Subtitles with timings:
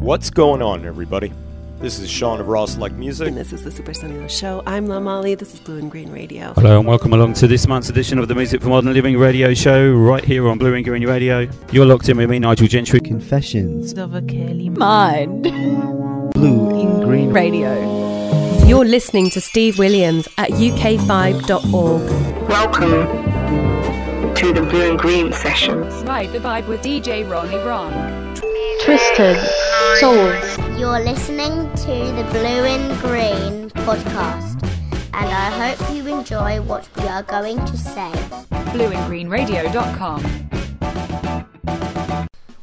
[0.00, 1.32] What's going on, everybody?
[1.80, 3.26] This is Sean of Raw Select Music.
[3.26, 4.62] And this is the Super Sonido Show.
[4.64, 5.34] I'm La Molly.
[5.34, 6.52] This is Blue in Green Radio.
[6.54, 9.52] Hello and welcome along to this month's edition of the Music for Modern Living radio
[9.54, 11.48] show, right here on Blue in Green Radio.
[11.72, 13.00] You're locked in with me, Nigel Gentry.
[13.00, 15.42] Confessions of a Curly Mind.
[15.42, 17.74] Blue in Green Radio.
[18.66, 22.48] You're listening to Steve Williams at uk5.org.
[22.48, 25.92] Welcome to the Blue in Green sessions.
[26.04, 28.27] Ride the vibe with DJ Ronnie Ron.
[28.88, 29.36] Twisted
[30.00, 30.58] Souls.
[30.80, 34.62] You're listening to the Blue in Green podcast,
[35.12, 38.10] and I hope you enjoy what we are going to say.
[38.72, 40.57] BlueinGreenRadio.com.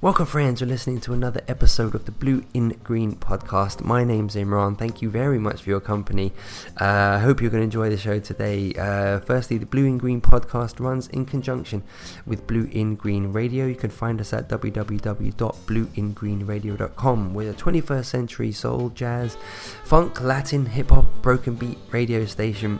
[0.05, 0.61] Welcome, friends.
[0.61, 3.83] You're listening to another episode of the Blue in Green podcast.
[3.83, 4.77] My name's Imran.
[4.77, 6.31] Thank you very much for your company.
[6.79, 8.71] Uh, I hope you're going to enjoy the show today.
[8.73, 11.81] Uh, firstly, the Blue in Green podcast runs in conjunction
[12.23, 13.65] with Blue in Green Radio.
[13.65, 17.33] You can find us at www.blueingreenradio.com.
[17.33, 19.37] We're a 21st century soul, jazz,
[19.85, 22.79] funk, Latin, hip hop, broken beat radio station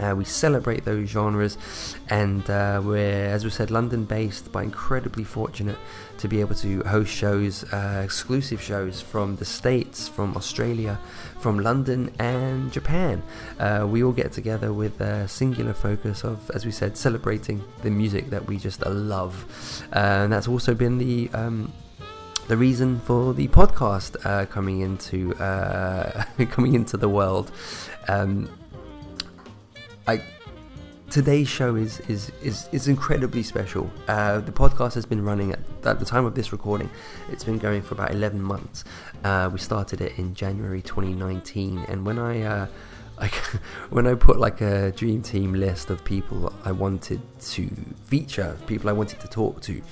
[0.00, 1.58] uh, we celebrate those genres,
[2.08, 5.78] and uh, we're, as we said, London based, but incredibly fortunate
[6.18, 10.98] to be able to host shows, uh, exclusive shows from the States, from Australia,
[11.40, 13.22] from London, and Japan.
[13.58, 17.90] Uh, we all get together with a singular focus of, as we said, celebrating the
[17.90, 19.46] music that we just love.
[19.94, 21.30] Uh, and that's also been the.
[21.32, 21.72] Um,
[22.48, 25.34] the reason for the podcast uh, coming into
[26.50, 27.52] coming into the world.
[28.08, 28.48] Um,
[30.06, 30.22] I
[31.10, 33.90] today's show is is is, is incredibly special.
[34.06, 36.90] Uh, the podcast has been running at, at, the time of this recording.
[37.30, 38.84] It's been going for about eleven months.
[39.24, 42.66] Uh, we started it in January 2019, and when I uh,
[43.20, 43.34] like
[43.90, 47.68] when I put like a dream team list of people I wanted to
[48.04, 49.82] feature, people I wanted to talk to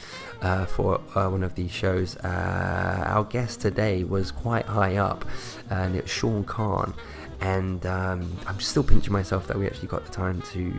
[0.42, 5.24] uh, for uh, one of these shows, uh, our guest today was quite high up,
[5.70, 6.94] and it's Sean Khan
[7.38, 10.72] and um, I'm still pinching myself that we actually got the time to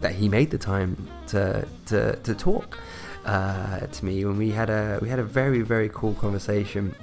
[0.00, 2.78] that he made the time to to, to talk
[3.24, 6.94] uh, to me when we had a we had a very very cool conversation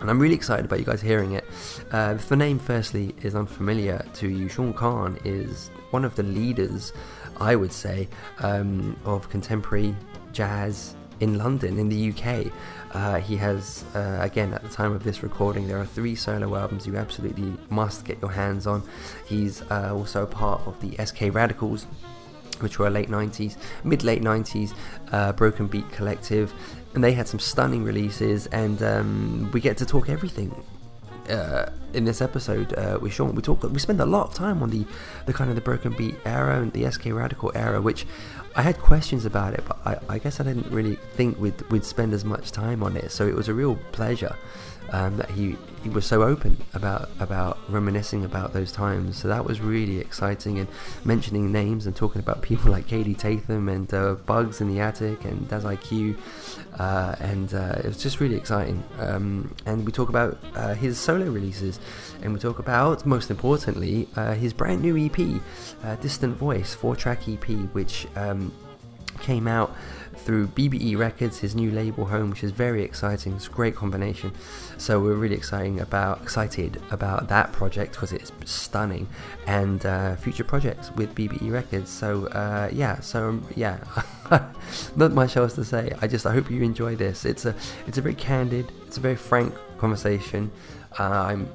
[0.00, 1.44] and I'm really excited about you guys hearing it.
[1.90, 6.22] Uh, if the name firstly is unfamiliar to you, Sean Khan is one of the
[6.22, 6.92] leaders,
[7.40, 8.08] I would say,
[8.40, 9.96] um, of contemporary
[10.32, 12.52] jazz in London, in the UK.
[12.92, 16.54] Uh, he has, uh, again, at the time of this recording, there are three solo
[16.56, 18.82] albums you absolutely must get your hands on.
[19.26, 21.86] He's uh, also part of the SK Radicals,
[22.60, 24.74] which were late 90s, mid late 90s
[25.12, 26.52] uh, broken beat collective,
[26.94, 30.54] and they had some stunning releases, and um, we get to talk everything.
[31.28, 33.62] Uh, in this episode uh, with Sean, we talk.
[33.64, 34.86] We spend a lot of time on the,
[35.24, 38.06] the kind of the broken beat era and the SK Radical era, which
[38.56, 41.84] I had questions about it, but I, I, guess I didn't really think we'd, we'd
[41.84, 43.10] spend as much time on it.
[43.10, 44.34] So it was a real pleasure
[44.92, 49.16] um, that he, he was so open about about reminiscing about those times.
[49.16, 50.68] So that was really exciting and
[51.04, 55.24] mentioning names and talking about people like Kaidi Tatham and uh, Bugz in the Attic
[55.24, 56.16] and Daz-I-Kue.
[56.78, 58.82] Uh, and uh, it was just really exciting.
[58.98, 61.80] Um, and we talk about uh, his solo releases
[62.22, 65.40] and we talk about, most importantly, uh, his brand new EP,
[65.84, 68.45] uh, Distant Voice, four track EP, which um,
[69.20, 69.74] came out
[70.16, 73.34] through BBE Records, his new label home, which is very exciting.
[73.36, 74.32] It's a great combination.
[74.76, 79.08] So we're really exciting about excited about that project because it's stunning,
[79.46, 81.90] and uh, future projects with BBE Records.
[81.90, 83.78] So uh, yeah, so um, yeah,
[84.96, 85.92] not much else to say.
[86.02, 87.24] I just I hope you enjoy this.
[87.24, 87.54] It's a
[87.86, 90.50] it's a very candid, it's a very frank conversation.
[90.98, 91.48] Uh, I'm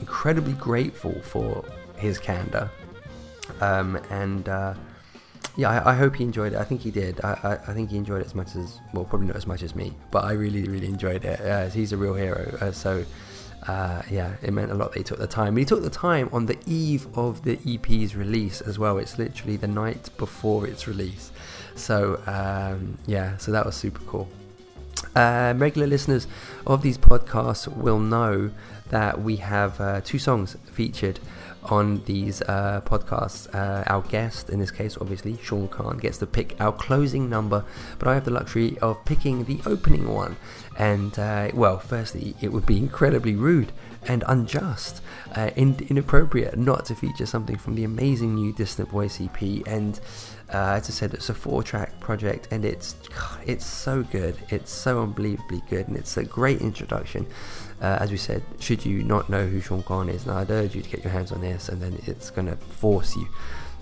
[0.00, 1.64] incredibly grateful for
[1.96, 2.70] his candor,
[3.60, 4.74] um, and uh,
[5.60, 6.58] yeah, I, I, hope he enjoyed it.
[6.58, 7.20] I think he did.
[7.22, 9.62] I, I, I, think he enjoyed it as much as, well, probably not as much
[9.62, 11.38] as me, but I really, really enjoyed it.
[11.38, 12.56] Uh, he's a real hero.
[12.60, 13.04] Uh, so,
[13.68, 15.58] uh, yeah, it meant a lot that he took the time.
[15.58, 18.96] He took the time on the eve of the EP's release as well.
[18.96, 21.30] It's literally the night before its release.
[21.74, 24.28] So, um, yeah, so that was super cool.
[25.14, 26.26] Um, regular listeners
[26.66, 28.50] of these podcasts will know
[28.88, 31.20] that we have uh, two songs featured
[31.64, 33.52] on these uh, podcasts.
[33.54, 37.64] Uh, our guest, in this case, obviously, Sean Khan, gets to pick our closing number,
[37.98, 40.36] but I have the luxury of picking the opening one.
[40.78, 43.72] And, uh, well, firstly, it would be incredibly rude
[44.06, 45.02] and unjust,
[45.36, 49.66] uh, in- inappropriate not to feature something from the amazing new Distant Voice EP.
[49.66, 50.00] And
[50.52, 52.96] uh, as I said, it's a four-track project, and it's
[53.46, 54.36] it's so good.
[54.48, 57.26] It's so unbelievably good, and it's a great introduction
[57.80, 60.74] uh, as we said, should you not know who Sean Khan is, now I'd urge
[60.74, 63.26] you to get your hands on this, and then it's going to force you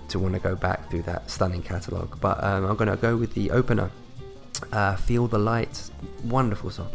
[0.08, 2.18] to want to go back through that stunning catalogue.
[2.20, 3.90] But um, I'm going to go with the opener.
[4.72, 5.88] Uh, Feel the Light,
[6.24, 6.90] wonderful song.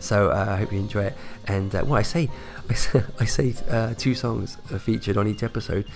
[0.00, 1.14] So uh, I hope you enjoy it.
[1.46, 2.28] And uh, well, I say,
[2.70, 5.86] I say, I say uh, two songs are featured on each episode.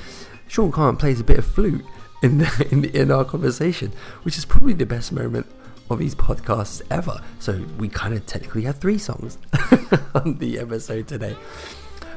[0.48, 1.84] Sean Khan plays a bit of flute
[2.22, 3.92] in the, in, the, in our conversation,
[4.22, 5.46] which is probably the best moment
[5.90, 7.20] of these podcasts ever.
[7.40, 9.38] So we kind of technically have three songs
[10.14, 11.36] on the episode today.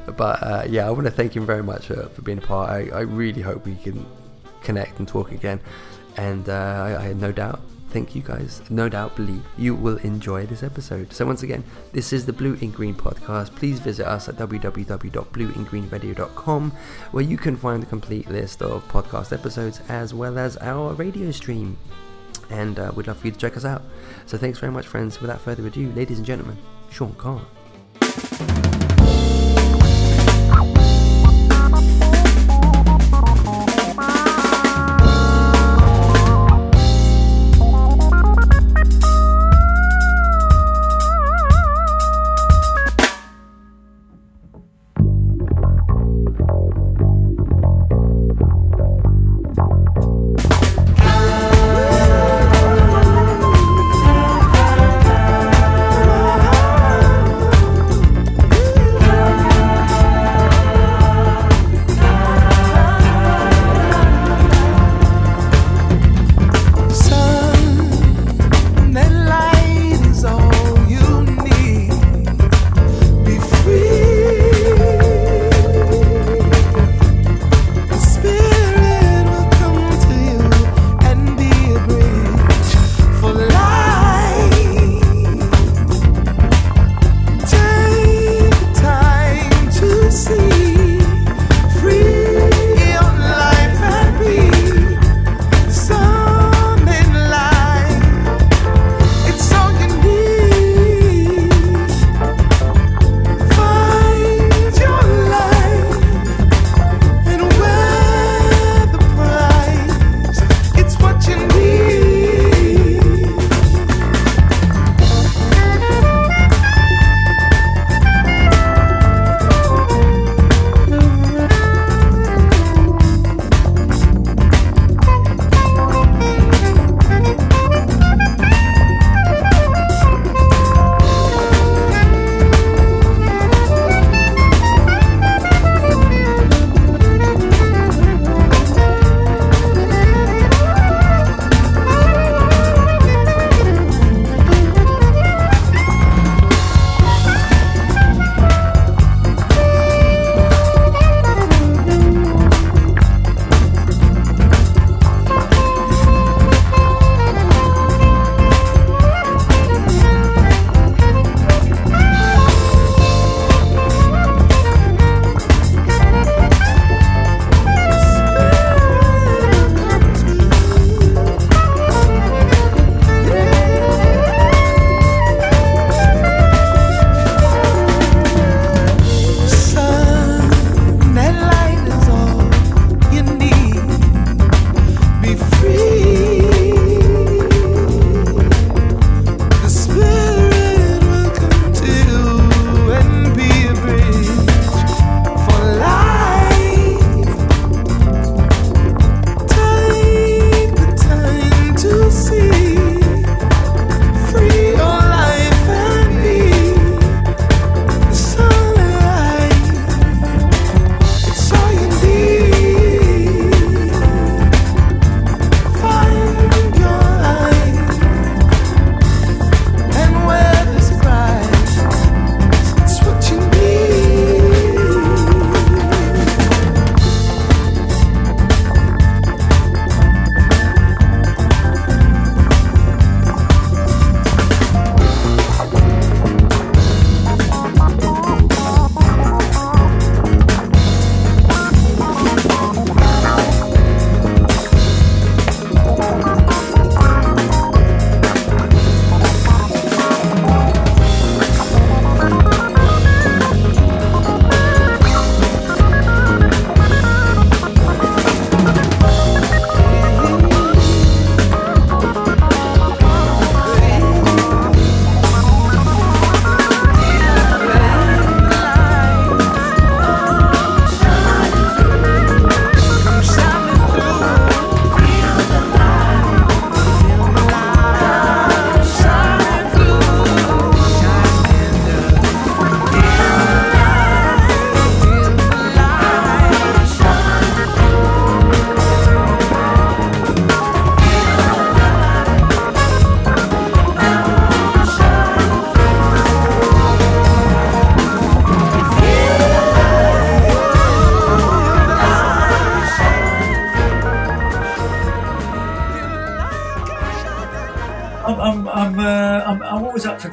[0.06, 2.70] But uh, yeah, I want to thank him very much uh, for being a part.
[2.70, 4.06] I, I really hope we can
[4.62, 5.60] connect and talk again.
[6.16, 7.60] And uh, I, I have no doubt,
[7.90, 11.12] thank you guys, no doubt believe you will enjoy this episode.
[11.12, 13.56] So once again, this is the Blue in Green podcast.
[13.56, 16.70] Please visit us at www.blueingreenradio.com
[17.10, 21.32] where you can find the complete list of podcast episodes as well as our radio
[21.32, 21.76] stream.
[22.50, 23.82] And uh, we'd love for you to check us out.
[24.26, 25.20] So thanks very much, friends.
[25.20, 26.58] Without further ado, ladies and gentlemen,
[26.90, 27.46] Sean Khan.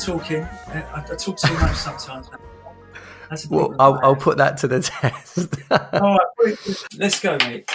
[0.03, 0.43] Talking.
[0.43, 2.29] I, I talk too much sometimes.
[3.50, 3.74] Well.
[3.79, 5.55] I'll, I'll put that to the test.
[5.72, 6.58] All right,
[6.98, 7.70] let's go, mate.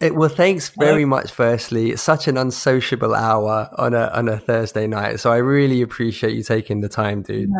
[0.00, 1.32] It, well, thanks very much.
[1.32, 5.80] Firstly, it's such an unsociable hour on a on a Thursday night, so I really
[5.80, 7.50] appreciate you taking the time, dude.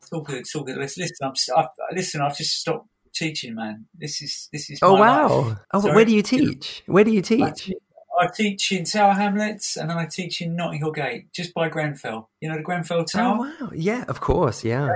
[0.00, 0.38] It's all good.
[0.38, 0.76] It's all good.
[0.76, 3.86] Listen, listen, I'm, I've, listen, I've just stopped teaching, man.
[3.94, 4.78] This is this is.
[4.80, 5.56] Oh wow!
[5.74, 6.84] Oh, where do you teach?
[6.86, 7.72] Where do you teach?
[8.20, 11.68] I teach in Tower Hamlets, and then I teach in Notting Hill Gate, just by
[11.68, 12.28] Grenfell.
[12.40, 13.52] You know the Grenfell Tower.
[13.60, 13.70] Oh wow!
[13.74, 14.64] Yeah, of course.
[14.64, 14.88] Yeah.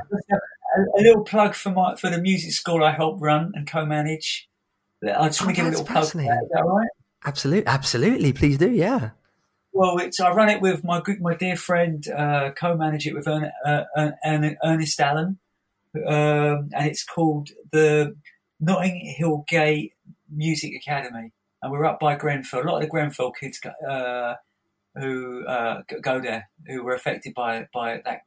[0.76, 4.48] a, a little plug for my for the music school I help run and co-manage.
[5.02, 6.06] I just want to Oh, give a little plug.
[6.08, 6.24] For that.
[6.24, 6.32] fascinating.
[6.44, 6.88] Is that all right?
[7.26, 8.32] Absolutely, absolutely.
[8.32, 8.70] Please do.
[8.70, 9.10] Yeah.
[9.72, 13.26] Well, it's I run it with my good, my dear friend, uh, co-manage it with
[13.26, 13.84] Ern, uh,
[14.24, 15.38] Ern, Ernest Allen,
[16.06, 18.16] um, and it's called the
[18.60, 19.94] Notting Hill Gate
[20.30, 21.32] Music Academy,
[21.64, 22.62] and we're up by Grenfell.
[22.62, 24.34] A lot of the Grenfell kids go- uh,
[24.94, 28.20] who uh, go there, who were affected by by that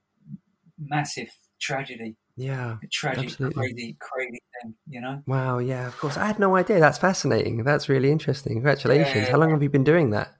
[0.77, 1.29] massive
[1.59, 2.77] tragedy, Yeah.
[2.91, 3.55] tragic, Absolutely.
[3.55, 5.23] crazy, crazy thing, you know.
[5.25, 5.59] Wow.
[5.59, 5.87] Yeah.
[5.87, 6.17] Of course.
[6.17, 6.79] I had no idea.
[6.79, 7.63] That's fascinating.
[7.63, 8.53] That's really interesting.
[8.53, 9.25] Congratulations.
[9.25, 9.31] Yeah.
[9.31, 10.33] How long have you been doing that?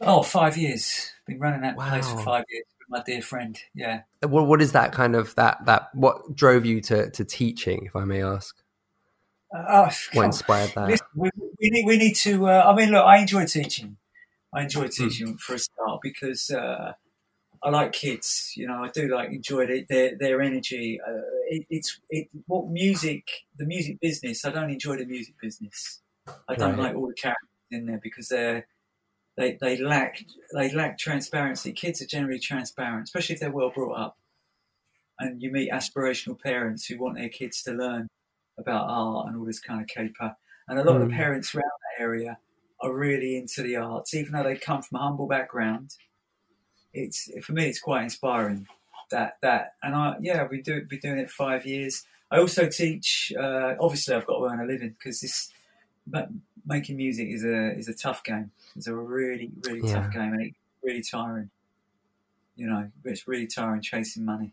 [0.00, 1.10] Oh, five years.
[1.26, 3.58] Been running that place for five years my dear friend.
[3.74, 4.02] Yeah.
[4.22, 7.96] What What is that kind of that that what drove you to to teaching, if
[7.96, 8.56] I may ask?
[9.56, 10.88] Uh, What inspired that?
[10.88, 12.48] Listen, we, we need we need to.
[12.48, 13.96] Uh, I mean, look, I enjoy teaching.
[14.54, 15.08] I enjoy Hmm.
[15.08, 16.94] teaching for a start because uh,
[17.62, 18.52] I like kids.
[18.56, 21.00] You know, I do like enjoy it, their their energy.
[21.06, 24.44] Uh, it, it's it what music, the music business.
[24.44, 26.02] I don't enjoy the music business.
[26.48, 26.78] I don't Right.
[26.78, 28.66] like all the characters in there because they're
[29.36, 31.72] they they lack they lack transparency.
[31.72, 34.18] Kids are generally transparent, especially if they're well brought up.
[35.18, 38.08] And you meet aspirational parents who want their kids to learn
[38.58, 40.34] about art and all this kind of caper.
[40.68, 41.16] And a lot of the Mm.
[41.16, 42.38] parents around that area
[42.80, 45.96] are really into the arts, even though they come from a humble background.
[46.92, 48.66] It's for me, it's quite inspiring.
[49.10, 52.04] That that and I yeah, we do be doing it five years.
[52.30, 53.32] I also teach.
[53.38, 55.52] Uh, obviously, I've got to earn a living because this
[56.06, 56.26] ma-
[56.64, 58.50] making music is a is a tough game.
[58.74, 61.50] It's a really really tough game and it's really tiring.
[62.56, 64.52] You know, it's really tiring chasing money.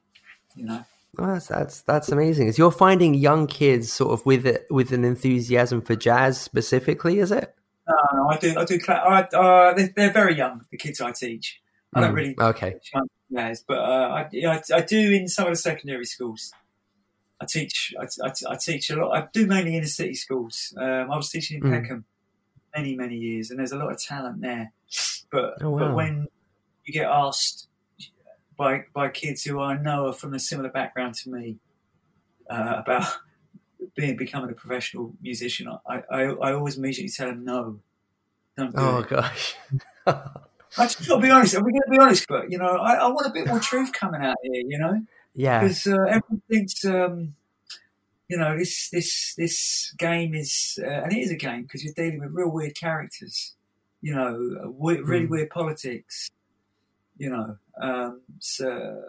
[0.55, 0.85] You know.
[1.17, 2.47] Well, that's that's that's amazing.
[2.47, 7.19] Is you're finding young kids sort of with it with an enthusiasm for jazz specifically?
[7.19, 7.53] Is it?
[7.87, 8.55] No, no, I do.
[8.57, 8.79] I do.
[8.87, 10.61] I, uh, they're, they're very young.
[10.71, 11.59] The kids I teach.
[11.93, 12.75] I don't Mm, really Okay.
[13.31, 16.51] players, but uh, I, I, I do in some of the secondary schools.
[17.39, 17.93] I teach.
[17.99, 19.15] I, I, I teach a lot.
[19.15, 20.73] I do mainly inner city schools.
[20.77, 21.71] Um, I was teaching in Mm.
[21.81, 22.05] Peckham
[22.75, 24.71] many many years, and there's a lot of talent there.
[25.31, 25.79] But Oh, wow.
[25.79, 26.27] but when
[26.85, 27.67] you get asked
[28.57, 31.57] by by kids who I know are from a similar background to me
[32.49, 33.07] uh, about
[33.95, 37.79] being becoming a professional musician, I, I, I always immediately tell them no.
[38.75, 39.09] Oh it.
[39.09, 39.55] gosh.
[40.05, 41.55] I just got to be honest.
[41.55, 43.59] Are We're going to be honest, but you know, I, I want a bit more
[43.59, 44.63] truth coming out here.
[44.67, 45.01] You know,
[45.35, 45.59] yeah.
[45.61, 47.35] because uh, everyone thinks, um,
[48.27, 51.93] you know, this this this game is, uh, and it is a game because you're
[51.93, 53.53] dealing with real weird characters.
[54.01, 55.29] You know, uh, we- really Mm.
[55.29, 56.29] weird politics.
[57.17, 59.03] You know, um, so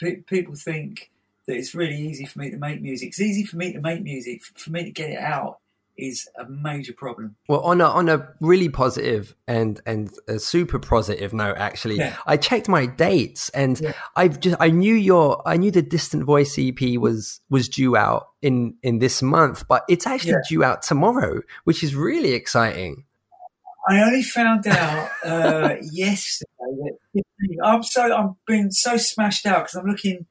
[0.00, 1.10] pe- people think
[1.46, 3.08] that it's really easy for me to make music.
[3.08, 4.42] It's easy for me to make music.
[4.44, 5.58] For me to get it out
[5.98, 7.36] is a major problem.
[7.48, 12.16] Well, on a on a really positive and and a super positive note, actually, Yeah.
[12.26, 13.92] I checked my dates and Yeah.
[14.16, 18.28] I've just I knew your I knew the Distant Voice EP was was due out
[18.40, 20.42] in in this month, but it's actually Yeah.
[20.48, 23.04] due out tomorrow, which is really exciting.
[23.88, 26.48] I only found out uh, yesterday
[27.16, 30.26] that I'm so I'm being so smashed out because I'm looking,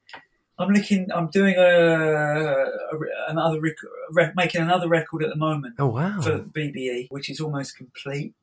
[0.58, 2.66] I'm looking, I'm doing a, a
[3.28, 3.76] another rec-
[4.10, 6.20] rec- making another record at the moment Oh wow!
[6.20, 8.34] for BBE, which is almost complete.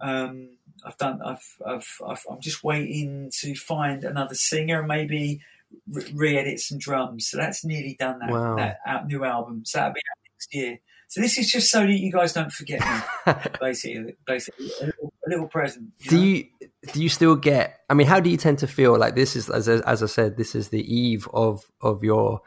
[0.00, 0.50] Um,
[0.84, 5.40] I've done, I've, I've, I've, I'm just waiting to find another singer, and maybe
[5.90, 7.28] re- re-edit some drums.
[7.28, 8.20] So that's nearly done.
[8.20, 8.56] That Wow.
[8.56, 9.64] that out, new album.
[9.66, 10.78] So that'll be out next year.
[11.10, 15.12] So this is just so that you guys don't forget me basically, basically a little,
[15.26, 15.88] a little present.
[15.98, 16.22] You do know?
[16.22, 16.44] you
[16.92, 17.80] do you still get?
[17.90, 20.06] I mean, how do you tend to feel like this is as I- as I
[20.06, 22.42] said, this is the eve of of your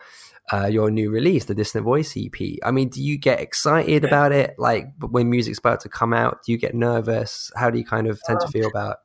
[0.53, 2.57] uh, your new release, the Distant Voice EP.
[2.63, 4.07] I mean, do you get excited Yeah.
[4.07, 4.55] about it?
[4.57, 7.51] Like when music's about to come out, do you get nervous?
[7.57, 8.97] How do you kind of tend to feel about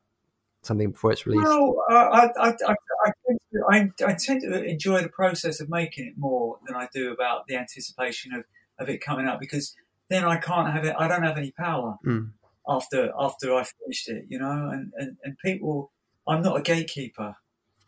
[0.61, 1.45] something before it's released?
[1.47, 2.75] Well, I, I, I, I,
[3.05, 6.75] I, tend to, I, I tend to enjoy the process of making it more than
[6.77, 8.45] I do about the anticipation of,
[8.79, 9.75] of it coming out because
[10.09, 10.95] then I can't have it.
[10.97, 12.31] I don't have any power Mm.
[12.67, 14.69] after after I finished it, you know.
[14.71, 15.91] And, and, and people,
[16.27, 17.35] I'm not a gatekeeper,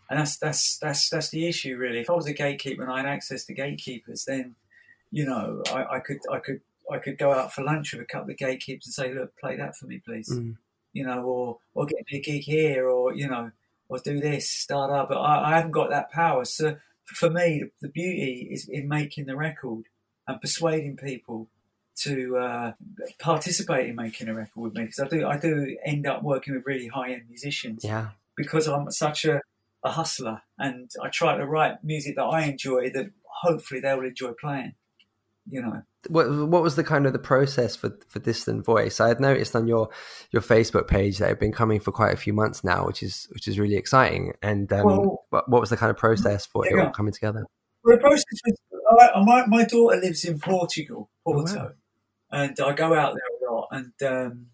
[0.10, 2.00] and that's that's that's that's the issue really.
[2.00, 4.56] If I was a gatekeeper and I had access to gatekeepers, then
[5.12, 8.06] you know I, I could I could I could go out for lunch with a
[8.06, 10.58] couple of gatekeepers and say, look, play that for me, please Mm.
[10.94, 13.52] you know, or or get me a gig here, or you know,
[13.90, 15.10] or do this, start up.
[15.10, 16.44] But I, I haven't got that power.
[16.46, 19.86] So for me, the, the beauty is in making the record
[20.32, 21.48] and persuading people
[21.98, 22.72] to uh,
[23.20, 26.56] participate in making a record with me because I do I do end up working
[26.56, 28.10] with really high end musicians Yeah.
[28.36, 29.42] because I'm such a,
[29.84, 34.32] a hustler and I try to write music that I enjoy that hopefully they'll enjoy
[34.40, 34.74] playing.
[35.50, 39.00] You know, What what was the kind of the process for for Distant Voice?
[39.00, 39.90] I had noticed on your
[40.32, 43.28] your Facebook page that had been coming for quite a few months now, which is
[43.34, 44.34] which is really exciting.
[44.44, 47.44] And um, Well- what, what was the kind of process for it all coming together?
[47.84, 48.58] Well, the process was,
[49.00, 51.72] I, my, my daughter lives in Portugal, Porto, wow.
[52.32, 53.68] and I go out there a lot.
[53.72, 54.48] And um,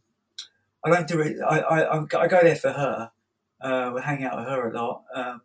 [0.83, 1.37] I don't do it.
[1.41, 3.11] I, I, I'm- go there for her.
[3.59, 5.03] Uh, we hang out with her a lot.
[5.13, 5.41] Um,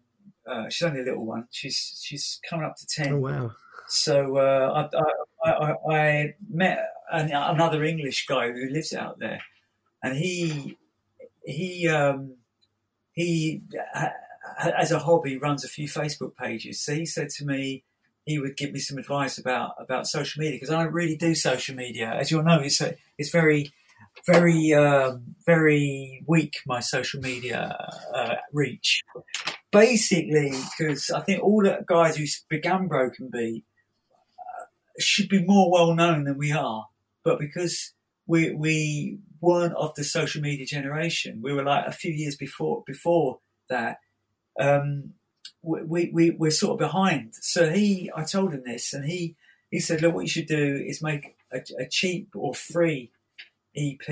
[0.47, 1.49] uh, she's only a little one.
[1.51, 3.15] She's she's coming up to ten.
[3.15, 3.53] Oh wow!
[3.89, 4.89] So uh,
[5.45, 9.41] I, I, I, I met an, another English guy who lives out there,
[10.03, 10.77] and he
[11.45, 12.35] he um,
[13.13, 13.63] he
[14.59, 16.81] as a hobby runs a few Facebook pages.
[16.81, 17.85] So he said to me
[18.25, 21.35] he would give me some advice about about social media because I don't really do
[21.35, 22.61] social media, as you'll know.
[22.61, 23.73] It's a, it's very
[24.27, 27.77] very um, very weak my social media
[28.15, 29.03] uh, reach.
[29.71, 33.65] Basically, because I think all the guys who began Broken Beat
[34.99, 36.87] should be more well known than we are.
[37.25, 37.93] But because
[38.27, 42.85] we we weren't of the social media generation, we were like a few years before
[42.87, 43.99] before that.
[44.61, 45.15] Um,
[45.63, 47.35] we, we we're sort of behind.
[47.37, 49.37] So he, I told him this, and he
[49.71, 53.11] he said, look, what you should do is make a, a cheap or free
[53.77, 54.07] EP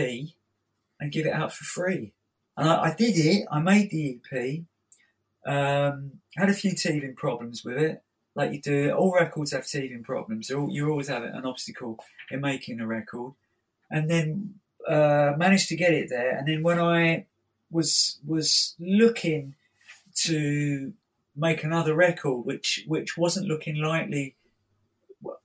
[0.99, 2.13] and give it out for free.
[2.57, 3.47] And I, I did it.
[3.51, 4.61] I made the EP.
[5.47, 8.03] Um, had a few teething problems with it
[8.35, 8.93] like you do.
[8.93, 10.51] All records have teething problems.
[10.51, 11.99] All- You always have an obstacle
[12.31, 13.33] in making a record,
[13.91, 14.55] and then
[14.87, 16.37] uh, managed to get it there.
[16.37, 17.27] And then when I
[17.71, 19.55] was was looking
[20.23, 20.93] to
[21.41, 24.37] make another record, which which wasn't looking likely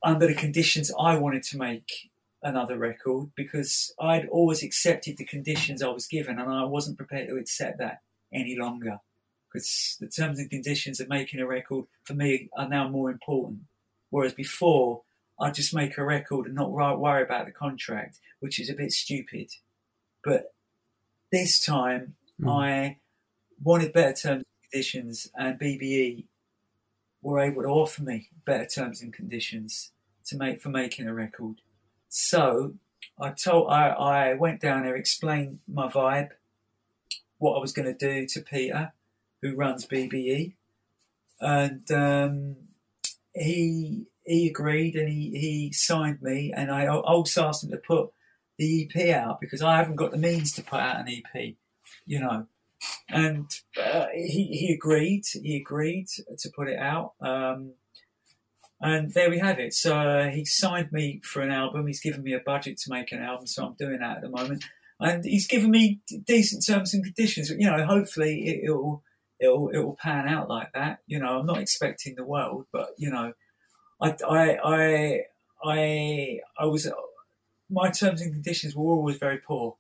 [0.04, 2.12] under the conditions I wanted to make
[2.44, 7.30] another record, because I'd always accepted the conditions I was given, and I wasn't prepared
[7.30, 9.00] to accept that any longer
[9.56, 13.62] because the terms and conditions of making a record for me are now more important.
[14.10, 15.02] Whereas before,
[15.40, 18.92] I'd just make a record and not worry about the contract, which is a bit
[18.92, 19.52] stupid.
[20.24, 20.54] But
[21.32, 22.50] this time, hmm.
[22.50, 22.98] I
[23.64, 24.44] wanted better terms
[24.76, 26.26] conditions, and BBE
[27.22, 29.92] were able to offer me better terms and conditions
[30.26, 31.62] to make for making a record.
[32.10, 32.74] So
[33.18, 36.32] I told I, I went down there, explained my vibe,
[37.38, 38.92] what I was going to do to Peter,
[39.42, 40.56] who runs BBE,
[41.40, 42.56] and um,
[43.34, 48.10] he he agreed and he, he signed me, and I also asked him to put
[48.58, 51.56] the EP out because I haven't got the means to put out an EP,
[52.06, 52.48] you know.
[53.10, 53.50] And
[53.82, 55.24] uh, he he agreed.
[55.32, 56.08] He agreed
[56.40, 57.14] to put it out.
[57.22, 57.74] Um,
[58.82, 59.74] and there we have it.
[59.74, 61.88] So uh, he signed me for an album.
[61.88, 64.30] He's given me a budget to make an album, so I'm doing that at the
[64.30, 64.66] moment.
[65.00, 67.50] And he's given me decent terms and conditions.
[67.50, 69.04] You know, hopefully it, it'll
[69.40, 71.00] it'll it'll pan out like that.
[71.08, 73.34] You know, I'm not expecting the world, but you know,
[74.02, 75.22] I I I
[75.64, 76.90] I, I was
[77.70, 79.76] my terms and conditions were always very poor.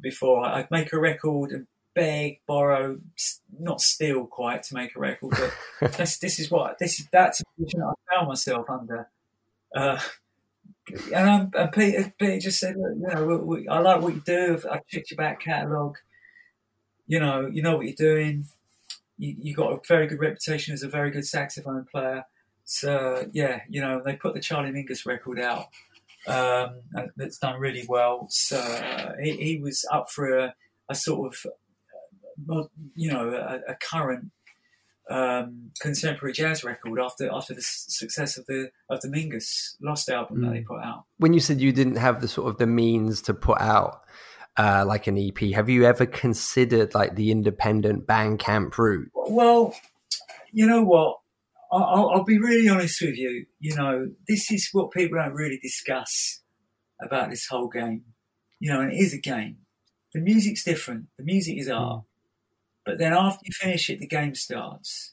[0.00, 2.98] Before I'd make a record and beg, borrow,
[3.58, 5.34] not steal quite to make a record,
[5.80, 9.08] but that's this is what this is that's I found myself under.
[9.74, 9.98] Uh,
[11.12, 14.22] and, and Peter, Peter just said, Look, you know, we, we, I like what you
[14.24, 14.60] do.
[14.70, 15.96] I checked your back catalogue.
[17.08, 18.44] You know, you know what you're doing.
[19.18, 22.24] You, you got a very good reputation as a very good saxophone player.
[22.64, 25.68] So yeah, you know, they put the Charlie Mingus record out.
[26.26, 26.80] Um,
[27.16, 28.26] that's done really well.
[28.30, 30.54] So uh, he, he was up for a,
[30.88, 31.52] a sort of,
[32.94, 34.30] you know, a, a current
[35.10, 40.42] um, contemporary jazz record after after the success of the of the Mingus Lost album
[40.42, 41.04] that they put out.
[41.18, 44.00] When you said you didn't have the sort of the means to put out
[44.58, 49.10] uh, like an EP, have you ever considered like the independent Bandcamp route?
[49.14, 49.74] Well,
[50.52, 51.18] you know what?
[51.72, 53.46] I- I'll, I'll be really honest with you.
[53.60, 56.40] You know, this is what people don't really discuss
[57.00, 58.04] about this whole game.
[58.58, 59.58] You know, and it is a game.
[60.14, 61.06] The music's different.
[61.18, 62.04] The music is art.
[62.86, 65.12] But then after you finish it, the game starts.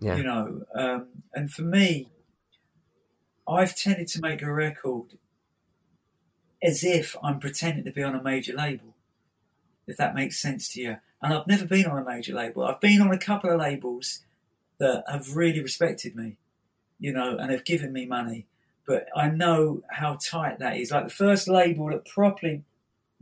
[0.00, 0.16] Yeah.
[0.16, 2.08] You know, um, and for me,
[3.46, 5.18] I've tended to make a record
[6.62, 8.94] as if I'm pretending to be on a major label,
[9.86, 10.96] if that makes sense to you.
[11.20, 12.64] And I've never been on a major label.
[12.64, 14.20] I've been on a couple of labels
[14.78, 16.36] that have really respected me,
[16.98, 18.46] you know, and have given me money.
[18.86, 20.92] But I know how tight that is.
[20.92, 22.62] Like the first label that properly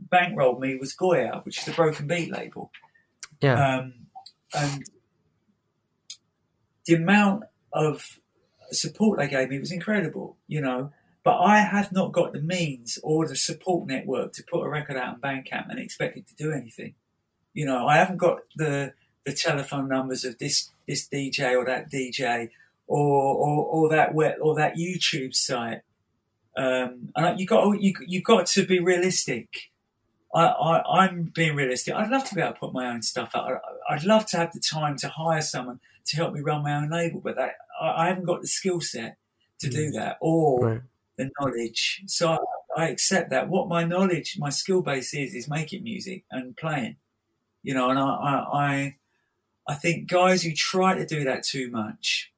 [0.09, 2.71] bankrolled me was Goya, which is the Broken Beat label.
[3.41, 3.77] Yeah.
[3.77, 3.93] Um,
[4.53, 4.83] and
[6.85, 8.19] the amount of
[8.71, 10.91] support they gave me was incredible, you know.
[11.23, 14.97] But I have not got the means or the support network to put a record
[14.97, 16.95] out on Bandcamp and expect it to do anything.
[17.53, 18.93] You know, I haven't got the
[19.25, 22.49] the telephone numbers of this this DJ or that DJ
[22.87, 25.81] or or, or that web, or that YouTube site.
[26.57, 29.71] Um, and you got you you got to be realistic.
[30.33, 31.93] I, I I'm being realistic.
[31.95, 33.51] I'd love to be able to put my own stuff out.
[33.51, 36.75] I, I'd love to have the time to hire someone to help me run my
[36.75, 39.17] own label, but that I, I haven't got the skill set
[39.59, 40.81] to do that or Right.
[41.17, 42.03] the knowledge.
[42.07, 42.31] So
[42.77, 43.49] I, I accept that.
[43.49, 46.97] What my knowledge, my skill base is, is making music and playing.
[47.63, 48.95] You know, and I, I, I,
[49.67, 52.31] I think guys who try to do that too much,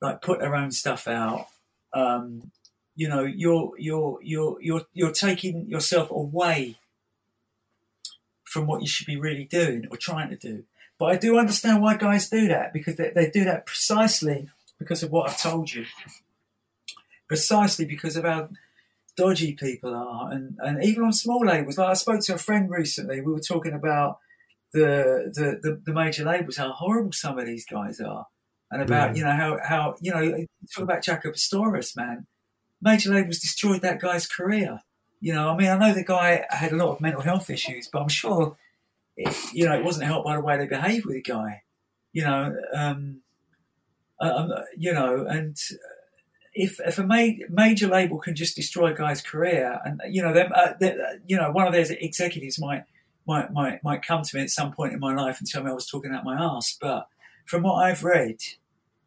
[0.00, 1.46] like put their own stuff out,
[1.92, 2.50] um,
[2.96, 6.76] you know, you're you're you're you're you're taking yourself away
[8.44, 10.64] from what you should be really doing or trying to do.
[10.98, 15.02] But I do understand why guys do that because they, they do that precisely because
[15.02, 15.86] of what I've told you
[17.28, 18.48] precisely because of how
[19.16, 21.78] dodgy people are, and, and even on small labels.
[21.78, 23.20] Like I spoke to a friend recently.
[23.20, 24.18] We were talking about
[24.72, 28.26] the the, the, the major labels, how horrible some of these guys are,
[28.70, 29.16] and about Yeah.
[29.16, 32.26] you know how how you know talk about Jaco Pastorius, man.
[32.84, 34.80] Major labels destroyed that guy's career.
[35.20, 37.88] You know, I mean, I know the guy had a lot of mental health issues,
[37.90, 38.58] but I'm sure,
[39.16, 41.62] it, you know, it wasn't helped by the way they behaved with the guy.
[42.12, 43.22] You know, um,
[44.76, 45.56] you know, and
[46.52, 50.32] if if a ma- major label can just destroy a guy's career, and you know
[50.32, 50.90] them, uh, uh,
[51.26, 52.84] you know, one of their executives might
[53.26, 55.70] might might might come to me at some point in my life and tell me
[55.70, 57.08] I was talking out my ass, but
[57.44, 58.38] from what I've read,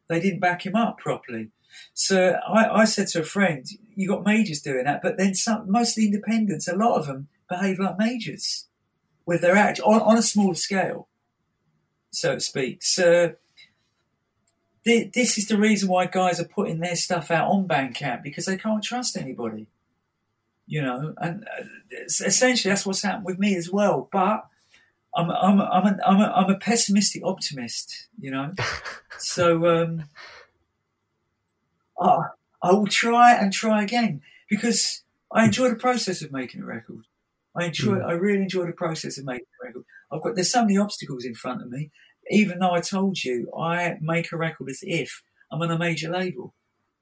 [0.09, 1.51] they didn't back him up properly.
[1.93, 5.69] So I, I said to a friend, "You got majors doing that, but then some,
[5.69, 8.65] most of the independents, a lot of them behave like majors
[9.25, 11.07] with their act on, on a small scale,
[12.11, 13.35] so to speak." So
[14.87, 18.45] thi- this is the reason why guys are putting their stuff out on Bandcamp because
[18.45, 19.67] they can't trust anybody,
[20.65, 21.13] you know.
[21.17, 21.63] And uh,
[22.25, 24.07] essentially, that's what's happened with me as well.
[24.11, 24.47] But
[25.15, 28.53] I'm I'm I'm an, I'm, a, I'm a pessimistic optimist, you know.
[29.19, 30.05] so um,
[31.99, 32.17] I,
[32.61, 37.05] I will try and try again because I enjoy the process of making a record.
[37.55, 39.83] I enjoy, I really enjoy the process of making a record.
[40.11, 41.91] I've got there's so many obstacles in front of me.
[42.29, 46.09] Even though I told you I make a record as if I'm on a major
[46.09, 46.53] label.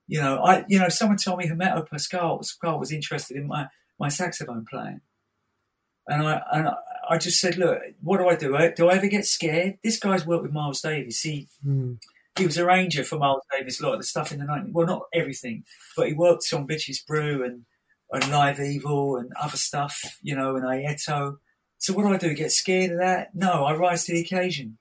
[0.08, 3.68] You know, I you know someone told me Hermeto Pascoal Pascoal was interested in my
[4.00, 5.02] my saxophone playing,
[6.08, 6.76] and I and I,
[7.10, 8.56] I just said, look, what do I do?
[8.76, 9.78] Do I ever get scared?
[9.84, 11.22] This guy's worked with Miles Davis.
[11.22, 11.98] He Mm.
[12.38, 14.72] He was arranger for Miles Davis, a lot of the stuff in the 90s.
[14.72, 15.64] Well, not everything,
[15.96, 17.66] but he worked on Bitches Brew and,
[18.12, 21.38] and Live Evil and other stuff, you know, and Aieto.
[21.78, 22.34] So what do I do?
[22.34, 23.34] Get scared of that?
[23.34, 24.78] No, I rise to the occasion,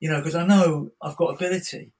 [0.00, 1.92] you know, because I know I've got ability.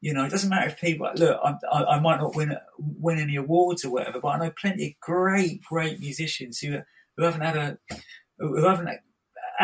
[0.00, 1.40] You know, it doesn't matter if people look.
[1.42, 4.88] I, I, I might not win win any awards or whatever, but I know plenty
[4.88, 6.78] of great, great musicians who
[7.16, 7.78] who haven't had a
[8.38, 8.90] who haven't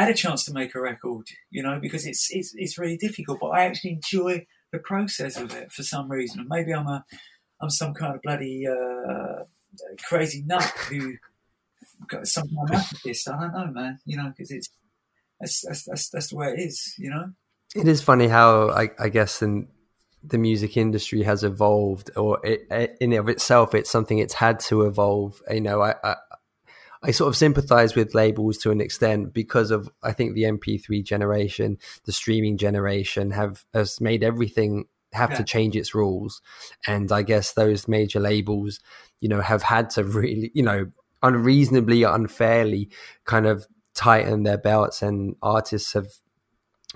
[0.00, 3.40] had a chance to make a record, you know, because it's it's it's really difficult.
[3.40, 6.40] But I actually enjoy the process of it for some reason.
[6.40, 7.04] And maybe I'm a
[7.60, 9.44] I'm some kind of bloody uh,
[10.04, 11.14] crazy nut who
[12.08, 13.32] got some kind of masochist.
[13.32, 13.98] I don't know, man.
[14.04, 14.68] You know, because it's
[15.40, 16.94] that's, that's that's that's the way it is.
[16.98, 17.32] You know.
[17.74, 19.68] It is funny how I, I guess in
[20.22, 24.60] the music industry has evolved, or it, it, in of itself, it's something it's had
[24.60, 25.42] to evolve.
[25.50, 26.16] You know, I, I
[27.02, 31.02] I sort of sympathize with labels to an extent because of I think the MP3
[31.04, 35.36] generation, the streaming generation have has made everything have Yeah.
[35.38, 36.40] to change its rules,
[36.86, 38.80] and I guess those major labels,
[39.20, 40.90] you know, have had to really, you know,
[41.22, 42.88] unreasonably, unfairly,
[43.24, 46.06] kind of tighten their belts, and artists have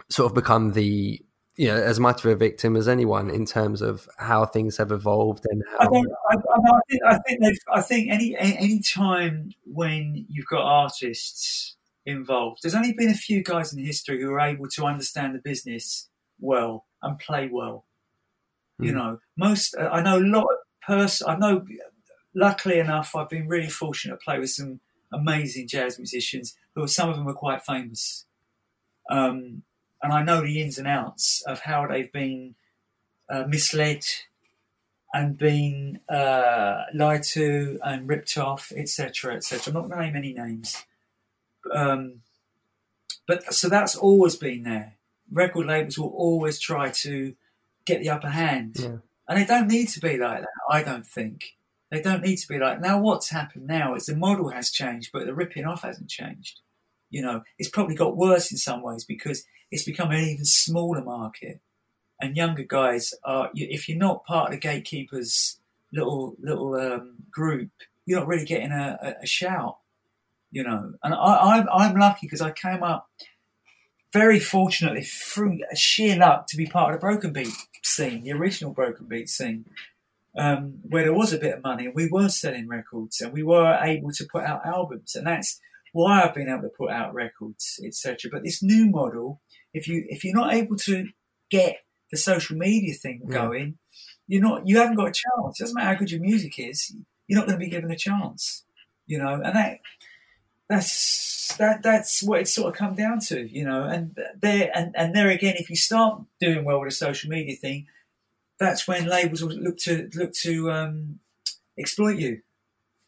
[0.09, 1.21] sort of become the
[1.57, 4.93] you know as much of a victim as anyone in terms of how things have
[4.93, 6.13] evolved and I how don't.
[6.31, 7.03] I, I, I think.
[7.07, 7.41] I think.
[7.73, 13.43] I think any any time when you've got artists involved, there's only been a few
[13.43, 17.85] guys in history who are able to understand the business well and play well.
[18.79, 18.95] You Mm.
[18.97, 19.75] know, most.
[19.79, 21.23] I know a lot of pers.
[21.27, 21.65] I know.
[22.35, 26.89] Luckily enough, I've been really fortunate to play with some amazing jazz musicians who are,
[26.89, 28.27] some of them are quite famous.
[29.11, 29.63] Um,
[30.07, 32.55] and I know the ins and outs of how they've been
[33.29, 34.05] uh, misled
[35.13, 39.73] and been uh, lied to and ripped off, etc., etc.
[39.73, 40.85] I'm not going to name any names,
[41.73, 42.21] um,
[43.27, 44.95] but so that's always been there.
[45.33, 47.35] Record labels will always try to
[47.85, 48.99] get the upper hand, Yeah.
[49.29, 50.49] and they don't need to be like that.
[50.71, 51.57] I don't think
[51.91, 52.81] they don't need to be like.
[52.81, 56.61] Now, what's happened now is the model has changed, but the ripping off hasn't changed.
[57.11, 61.03] You know, it's probably got worse in some ways because it's become an even smaller
[61.03, 61.61] market,
[62.21, 63.51] and younger guys are.
[63.55, 65.59] If you're not part of the gatekeepers
[65.93, 67.71] little little um, group,
[68.05, 69.79] you're not really getting a, a, shout.
[70.51, 73.09] You know, and I, I'm I'm lucky because I came up
[74.13, 78.73] very fortunately through sheer luck to be part of the broken beat scene, the original
[78.73, 79.67] broken beat scene.
[80.39, 83.43] Um, where there was a bit of money and we were selling records and we
[83.43, 85.59] were able to put out albums and that's
[85.97, 88.31] why I've been able to put out records, etc.
[88.31, 89.41] But this new model,
[89.73, 91.09] if you if you're not able to
[91.51, 91.79] get
[92.11, 93.33] the social media thing Yeah.
[93.41, 93.79] going,
[94.29, 95.59] you're not you haven't got a chance.
[95.59, 96.95] It doesn't matter how good your music is,
[97.27, 98.65] you're not going to be given a chance.
[99.07, 99.81] You know, and that
[100.69, 103.85] that's that that's what it's sort of come down to, you know.
[103.85, 107.57] And there and, and there again, if you start doing well with a social media
[107.57, 107.87] thing,
[108.59, 111.21] that's when labels will look to look to um,
[111.79, 112.43] exploit you,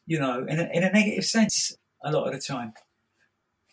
[0.07, 2.73] you know, in a, in a negative sense a lot of the time.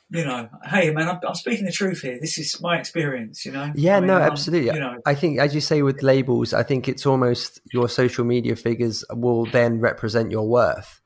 [0.09, 2.19] You know, hey man, I'm, I'm speaking the truth here.
[2.21, 3.73] This is my experience, you know.
[3.75, 4.73] Yeah, I mean, no, I'm- absolutely.
[4.73, 8.25] You know, I think, as you say with labels, I think it's almost your social
[8.25, 11.01] media figures will then represent your worth,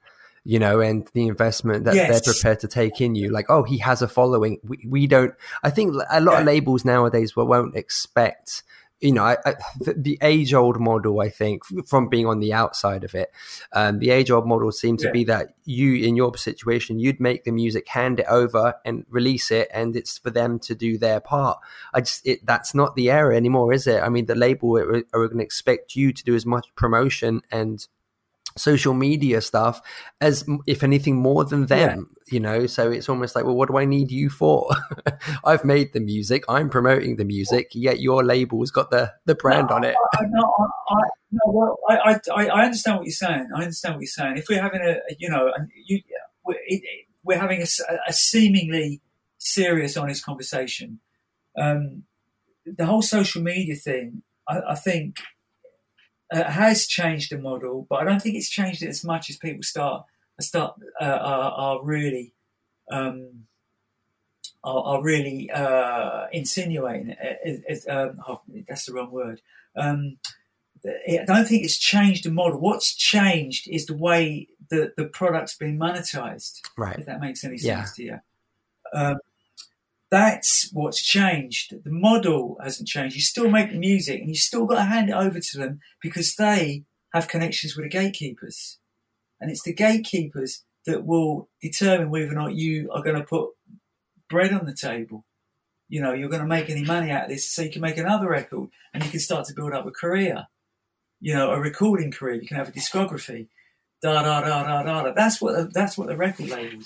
[0.45, 2.11] you know, and the investment that Yes.
[2.11, 3.31] they're prepared to take in you.
[3.31, 4.59] Like, oh, he has a following.
[4.63, 5.33] We, we don't.
[5.63, 8.63] I think a lot of labels nowadays will, won't expect.
[9.01, 11.21] You know, I, I, the, the age-old model.
[11.21, 13.31] I think from being on the outside of it,
[13.73, 17.53] um, the age-old model seemed to be that you, in your situation, you'd make the
[17.53, 21.59] music, hand it over, and release it, and it's for them to do their part.
[21.95, 24.03] I just it, that's not the era anymore, is it?
[24.03, 27.41] I mean, the label are, are going to expect you to do as much promotion
[27.51, 27.87] and
[28.57, 29.81] social media stuff
[30.21, 32.67] as if anything more than them you know?
[32.67, 34.71] So it's almost like well what do i need you for?
[35.45, 36.45] I've made the music.
[36.49, 39.97] I'm promoting the music yet your label's got the the brand on it.
[40.15, 40.55] I, no,
[40.89, 41.01] I,
[41.33, 43.49] no, well, I, I, I understand what you're saying.
[43.55, 44.37] I understand what you're saying.
[44.37, 46.01] If we're having a, a- you know, and you,
[46.45, 46.83] we're, it,
[47.23, 49.01] we're having a seemingly
[49.39, 51.01] serious, honest conversation,
[51.57, 52.05] um,
[52.65, 55.17] the whole social media thing, I, I think,
[56.33, 59.37] uh, has changed the model, but I don't think it's changed it as much as
[59.37, 60.05] people start
[60.41, 62.33] start uh, are, are really.
[62.91, 63.47] Um,
[64.63, 67.11] are, are really uh, insinuating.
[67.11, 69.41] It, it, um, oh, that's the wrong word.
[69.75, 70.19] Um,
[70.85, 72.61] I don't think it's changed the model.
[72.61, 76.61] What's changed is the way the, the product's been monetized.
[76.77, 76.99] Right.
[76.99, 78.21] If that makes any sense Yeah.
[78.93, 79.21] to you.
[80.11, 81.73] That's what's changed.
[81.85, 83.15] The model hasn't changed.
[83.15, 85.81] You still make the music and you still got to hand it over to them
[86.03, 88.79] because they have connections with the gatekeepers.
[89.41, 93.51] And it's the gatekeepers that will determine whether or not you are going to put
[94.29, 95.25] bread on the table.
[95.89, 97.97] You know, you're going to make any money out of this so you can make
[97.97, 100.47] another record and you can start to build up a career.
[101.21, 102.35] You know, a recording career.
[102.35, 103.49] You can have a discography.
[104.03, 105.03] Da da da da da.
[105.03, 105.13] da.
[105.13, 106.83] That's what the, that's what the record label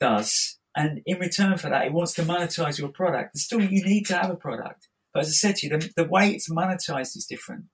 [0.00, 0.55] does.
[0.76, 3.34] And in return for that, it wants to monetize your product.
[3.34, 4.88] And still, you need to have a product.
[5.12, 7.64] But as I said to you, the, the way it's monetized is different.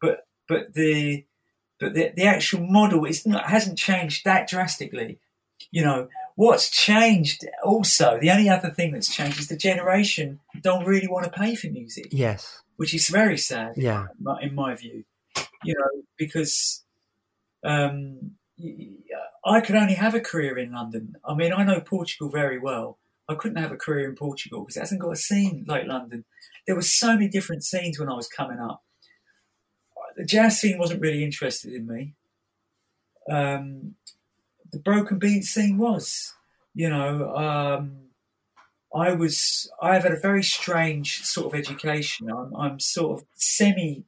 [0.00, 1.24] But but the
[1.78, 5.18] but the, the actual model is not hasn't changed that drastically.
[5.70, 8.18] You know what's changed also.
[8.20, 11.68] The only other thing that's changed is the generation don't really want to pay for
[11.68, 13.74] music, yes which is very sad.
[13.76, 14.06] Yeah.
[14.18, 15.04] in my, in my view,
[15.62, 16.82] you know, because
[17.62, 18.36] um,
[19.44, 21.16] I could only have a career in London.
[21.24, 22.98] I mean, I know Portugal very well.
[23.28, 26.24] I couldn't have a career in Portugal because it hasn't got a scene like London.
[26.66, 28.82] There were so many different scenes when I was coming up.
[30.16, 32.14] The jazz scene wasn't really interested in me.
[33.30, 33.94] Um,
[34.72, 36.34] the broken beat scene was,
[36.74, 38.10] you know, um,
[38.94, 42.30] I was, I've had a very strange sort of education.
[42.30, 44.04] I'm, I'm sort of semi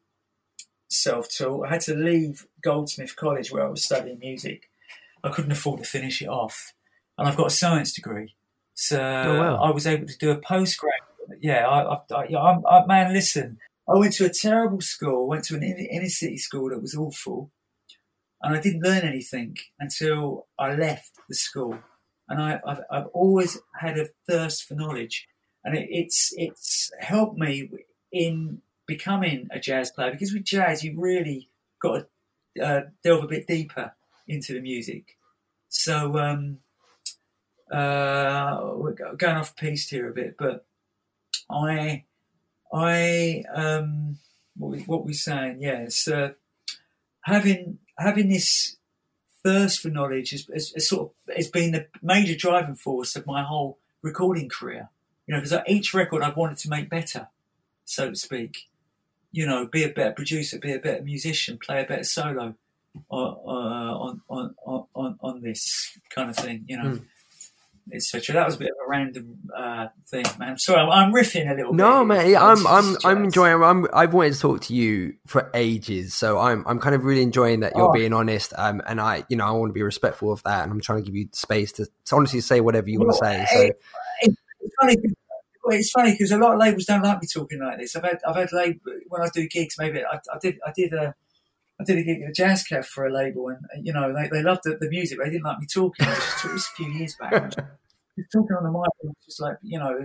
[0.88, 1.66] self-taught.
[1.66, 4.68] I had to leave Goldsmith College where I was studying music.
[5.24, 6.72] I couldn't afford to finish it off,
[7.16, 8.34] and I've got a science degree,
[8.74, 9.56] so Oh, wow.
[9.56, 10.90] I was able to do a postgrad.
[11.40, 13.58] Yeah, I, I, I, I, man, listen,
[13.88, 15.28] I went to a terrible school.
[15.28, 17.50] Went to an inner, inner city school that was awful,
[18.42, 21.78] and I didn't learn anything until I left the school.
[22.28, 25.28] And I, I've, I've always had a thirst for knowledge,
[25.64, 27.70] and it, it's it's helped me
[28.12, 31.48] in becoming a jazz player because with jazz you really
[31.80, 32.06] got
[32.56, 33.92] to uh, delve a bit deeper
[34.26, 35.16] into the music.
[35.68, 36.58] So um,
[37.70, 40.66] uh, we're going off piste here a bit, but
[41.50, 42.04] I
[42.72, 44.18] I um,
[44.56, 45.58] what we, what we saying?
[45.60, 46.32] Yes, uh,
[47.22, 48.76] having having this
[49.42, 53.26] thirst for knowledge has, has, has sort of has been the major driving force of
[53.26, 54.90] my whole recording career.
[55.26, 57.28] You know, because each record I've wanted to make better,
[57.84, 58.68] so to speak.
[59.30, 62.56] You know, be a better producer, be a better musician, play a better solo
[63.08, 64.54] on uh, on,
[64.94, 66.64] on, on, this kind of thing.
[66.68, 66.98] You know,
[67.92, 68.34] etc.
[68.34, 70.58] That was a bit of a random uh, thing, man.
[70.58, 73.62] Sorry, I'm, I'm riffing a little No, man, I'm I'm I'm enjoying.
[73.62, 77.22] I'm I've wanted to talk to you for ages, so I'm I'm kind of really
[77.22, 77.92] enjoying that you're Oh.
[77.92, 78.52] being honest.
[78.56, 81.02] Um, and I, you know, I want to be respectful of that, and I'm trying
[81.02, 83.46] to give you space to, honestly say whatever you want to say.
[83.52, 83.80] So it-
[84.60, 84.96] it's funny.
[84.96, 85.14] 'cause-
[85.64, 87.94] well, It's funny because a lot of labels don't like me talking like this.
[87.94, 89.76] I've had I've had label when I do gigs.
[89.78, 91.14] Maybe I, I did I did a
[91.80, 94.28] I did a gig at a jazz cafe for a label, and you know they,
[94.28, 96.06] they loved the, the music, but they didn't like me talking.
[96.06, 97.32] It was, just, it was a few years back.
[97.32, 97.54] I was
[98.18, 99.98] just talking on the mic, just like you know,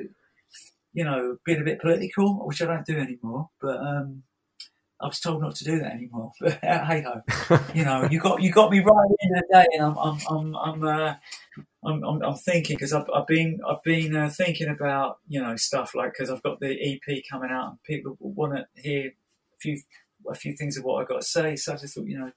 [0.93, 3.49] you know, being a bit political, which I don't do anymore.
[3.61, 4.23] But um,
[4.99, 6.31] I was told not to do that anymore.
[6.39, 9.83] But hey ho, you know, you got you got me right in the day, and
[9.83, 11.13] I'm I'm I'm I'm, uh,
[11.83, 15.55] I'm, I'm, I'm thinking because I've, I've been I've been uh, thinking about you know
[15.55, 19.57] stuff like because I've got the EP coming out and people want to hear a
[19.59, 19.79] few
[20.29, 21.55] a few things of what I got to say.
[21.55, 22.31] So I just thought you know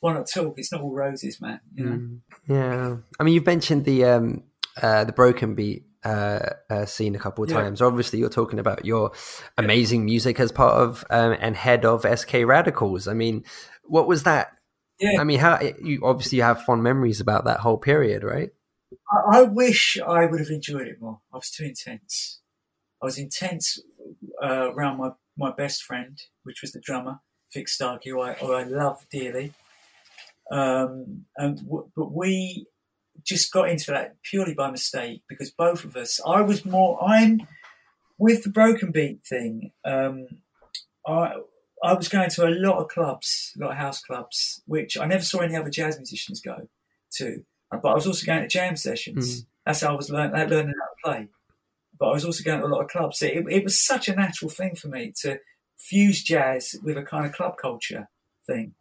[0.00, 0.54] why not talk?
[0.58, 1.60] It's not all roses, man.
[1.74, 1.96] You know.
[1.96, 2.20] Mm.
[2.48, 4.42] yeah, I mean, you've mentioned the um
[4.80, 5.84] uh the broken beat.
[6.06, 7.62] Uh, uh, scene a couple of Yeah.
[7.62, 7.80] times.
[7.80, 9.12] Obviously, you're talking about your
[9.56, 13.08] amazing music as part of um, and head of SK Radicals.
[13.08, 13.42] I mean,
[13.84, 14.52] what was that?
[15.00, 15.18] Yeah.
[15.18, 18.50] I mean, how you obviously have fond memories about that whole period, right?
[19.10, 21.20] I, I wish I would have enjoyed it more.
[21.32, 22.42] I was too intense.
[23.02, 23.78] I was intense
[24.42, 27.20] uh, around my, my best friend, which was the drummer,
[27.54, 29.52] Vic Starkey, who I, who I love dearly.
[30.50, 32.66] Um, and w- but we
[33.22, 36.20] just got into that purely by mistake because both of us.
[36.26, 37.02] I was more.
[37.02, 37.46] I'm
[38.18, 39.72] with the broken beat thing.
[39.84, 40.26] Um,
[41.06, 41.36] I
[41.82, 45.06] I was going to a lot of clubs, a lot of house clubs, which I
[45.06, 46.68] never saw any other jazz musicians go
[47.16, 47.44] to.
[47.70, 49.40] But I was also going to jam sessions.
[49.66, 51.28] That's how I was learn, learning how to play.
[51.98, 53.18] But I was also going to a lot of clubs.
[53.18, 55.38] So it, it was such a natural thing for me to
[55.76, 58.08] fuse jazz with a kind of club culture
[58.46, 58.74] thing,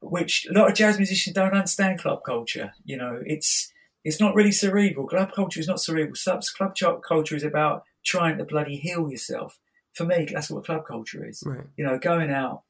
[0.00, 2.72] which a lot of jazz musicians don't understand club culture.
[2.84, 3.72] You know, it's
[4.04, 5.06] it's not really cerebral.
[5.06, 6.14] Club culture is not cerebral.
[6.14, 9.58] Club, club culture is about trying to bloody heal yourself.
[9.92, 11.42] For me, that's what club culture is.
[11.44, 11.66] Right.
[11.76, 12.62] You know, going out,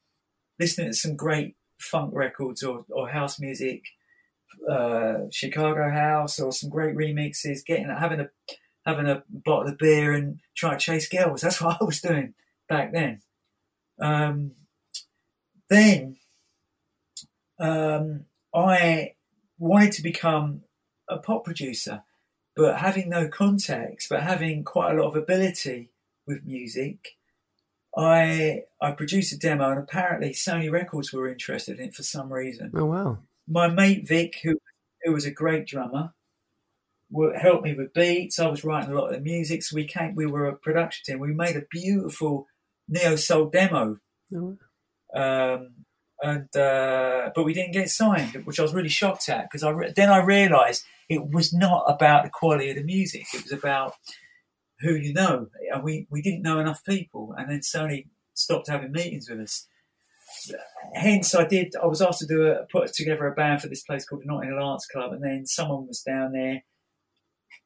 [0.58, 3.84] listening to some great funk records or, or house music,
[4.68, 8.30] uh, Chicago house or some great remixes, getting having a
[8.84, 11.42] having a bottle of beer and trying to chase girls.
[11.42, 12.34] That's what I was doing
[12.68, 13.20] back then.
[14.00, 14.52] Um,
[15.68, 16.16] then
[17.58, 19.14] um, I
[19.58, 20.62] wanted to become
[21.08, 22.02] a pop producer,
[22.56, 25.90] but having no contacts, but having quite a lot of ability
[26.26, 27.16] with music.
[27.96, 32.32] I I produced a demo, and apparently Sony Records were interested in it for some
[32.32, 33.18] reason Oh wow.
[33.48, 34.58] my mate Vic, who
[35.02, 36.12] who was a great drummer,
[37.40, 38.38] helped me with beats.
[38.38, 40.14] I was writing a lot of the music, so we came.
[40.14, 41.20] We were a production team.
[41.20, 42.46] We made a beautiful
[42.88, 43.98] neo soul demo,
[45.14, 45.74] um,
[46.22, 49.70] and uh, but we didn't get signed, which I was really shocked at because I
[49.70, 53.26] re- then I realised it was not about the quality of the music.
[53.34, 53.94] It was about
[54.80, 58.92] who you know, and we we didn't know enough people, and then Sony stopped having
[58.92, 59.66] meetings with us
[60.94, 61.74] hence I did.
[61.82, 64.26] I was asked to do a put together a band for this place called the
[64.26, 66.64] Notting Hill Arts Club, and then someone was down there.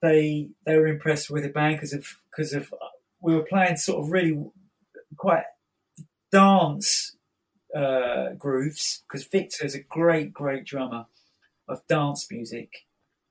[0.00, 2.72] They they were impressed with the band because of because of
[3.20, 4.38] we were playing sort of really
[5.16, 5.44] quite
[6.30, 7.16] dance
[7.76, 11.06] uh, grooves because Victor's a great great drummer
[11.68, 12.70] of dance music,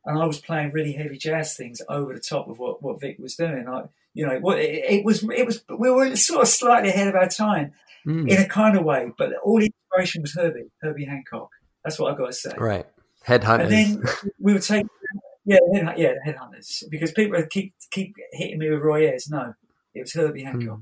[0.05, 3.17] and I was playing really heavy jazz things over the top of what, what Vic
[3.19, 3.67] was doing.
[3.67, 7.07] I you know what it, it was it was we were sort of slightly ahead
[7.07, 8.27] of our time Mm.
[8.27, 11.51] in a kind of way, but all the inspiration was Herbie, Herbie Hancock.
[11.83, 12.51] That's what I've got to say.
[12.57, 12.87] Right.
[13.27, 13.59] Headhunters.
[13.61, 14.03] And then
[14.39, 14.87] we would take,
[15.45, 19.29] yeah, head, yeah, headhunters, because people keep keep hitting me with Roy Ayers.
[19.29, 19.53] No,
[19.93, 20.79] it was Herbie Hancock,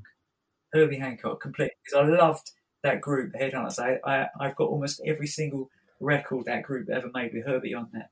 [0.74, 1.76] Herbie Hancock, completely.
[1.84, 2.51] Because I loved
[2.84, 3.80] that group, Headhunters.
[3.80, 7.89] I, I I've got almost every single record that group ever made with Herbie on
[7.91, 8.09] there.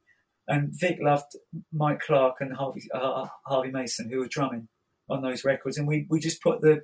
[0.47, 1.35] And Vic loved
[1.73, 4.67] Mike Clark and Harvey uh, Harvey Mason, who were drumming
[5.09, 6.81] on those records, and we we just put the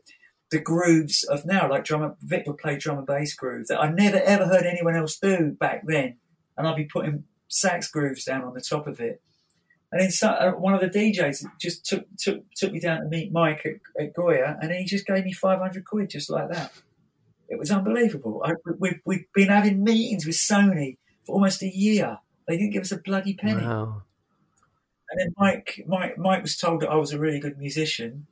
[0.51, 3.89] the grooves of now, like drummer Vic would play drum and bass grooves that I
[3.89, 6.17] never ever heard anyone else do back then,
[6.57, 9.21] and I'd be putting sax grooves down on the top of it.
[9.93, 13.05] And then so, uh, one of the DJs just took took took me down to
[13.05, 16.49] meet Mike at, at Goya, and he just gave me five hundred quid just like
[16.49, 16.73] that.
[17.47, 18.41] It was unbelievable.
[18.43, 22.17] I, we, we've been having meetings with Sony for almost a year.
[22.47, 23.61] They didn't give us a bloody penny.
[23.61, 24.01] Wow.
[25.11, 28.25] And then Mike, Mike, Mike was told that I was a really good musician,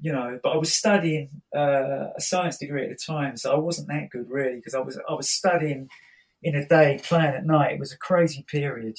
[0.00, 3.58] you know, but I was studying uh, a science degree at the time, so I
[3.58, 5.88] wasn't that good really because I was I was studying
[6.42, 7.74] in a day, playing at night.
[7.74, 8.98] It was a crazy period.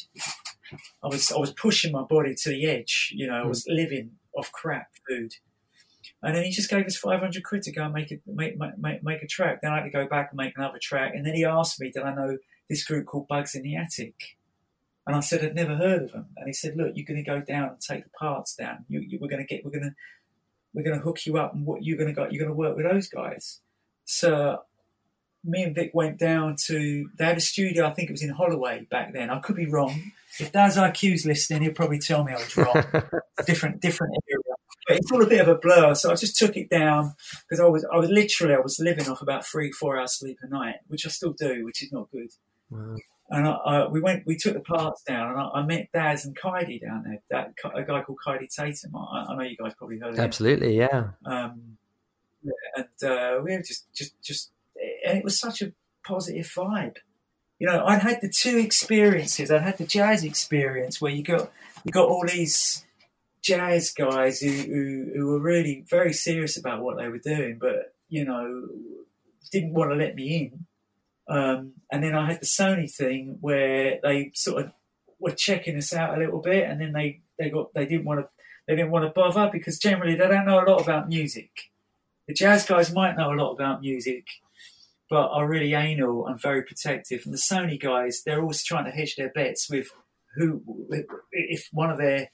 [1.03, 3.43] I was I was pushing my body to the edge, you know.
[3.43, 3.73] I was hmm.
[3.73, 5.33] living off crap food,
[6.21, 8.57] and then he just gave us five hundred quid to go and make it make,
[8.57, 9.61] make make a track.
[9.61, 11.91] Then I had to go back and make another track, and then he asked me,
[11.91, 12.37] did I know
[12.69, 14.37] this group called Bugz in the Attic?
[15.07, 16.27] And I said I'd never heard of them.
[16.37, 18.85] And he said, "Look, you're going to go down and take the parts down.
[18.87, 19.95] You, you, we're going to get, we're going to,
[20.73, 22.55] we're going to hook you up, and what you're going to go, you're going to
[22.55, 23.61] work with those guys."
[24.05, 24.59] So
[25.43, 27.87] me and Vic went down to they had a studio.
[27.87, 29.29] I think it was in Holloway back then.
[29.29, 30.11] I could be wrong.
[30.39, 32.83] If Daz-I-Kue's listening, he'll probably tell me I was wrong.
[33.45, 34.55] different, different area.
[34.87, 35.95] But it's all a bit of a blur.
[35.95, 37.13] So I just took it down
[37.47, 40.37] because I was, I was literally, I was living off about three, four hours sleep
[40.41, 42.29] a night, which I still do, which is not good.
[42.69, 42.95] Wow.
[43.31, 46.25] And I, I, we went, we took the parts down, and I, I met Daz
[46.25, 47.21] and Kaidi down there.
[47.29, 48.95] That a guy called Kaidi Tatham.
[48.95, 50.23] I, know you guys probably heard of him.
[50.23, 51.09] Absolutely, yeah.
[51.25, 51.77] Um,
[52.43, 54.51] yeah, and uh, we were just, just, just,
[55.09, 55.73] and it was such a
[56.05, 56.97] positive vibe.
[57.59, 59.51] You know, I'd had the two experiences.
[59.51, 61.51] I had the jazz experience where you got,
[61.83, 62.85] you got all these
[63.41, 67.93] jazz guys who, who, who were really very serious about what they were doing, but
[68.07, 68.67] you know,
[69.51, 70.65] didn't want to let me in.
[71.27, 74.71] Um, and then I had the Sony thing where they sort of
[75.19, 78.21] were checking us out a little bit, and then they, they got they didn't want
[78.21, 78.29] to
[78.67, 81.49] they didn't want to bother because generally they don't know a lot about music.
[82.27, 84.25] The jazz guys might know a lot about music,
[85.09, 87.21] but are really anal and very protective.
[87.25, 89.89] And the Sony guys, they're always trying to hedge their bets with
[90.35, 90.61] who
[91.31, 92.29] if one of their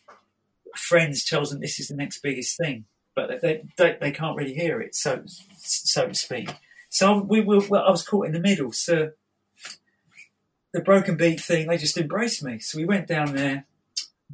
[0.76, 4.54] friends tells them this is the next biggest thing, but they they, they can't really
[4.54, 5.24] hear it, so
[5.58, 6.50] so to speak.
[6.90, 8.72] So we were, well, I was caught in the middle.
[8.72, 9.12] So
[10.74, 12.60] the broken beat thing, they just embraced me.
[12.60, 13.66] So we went down there,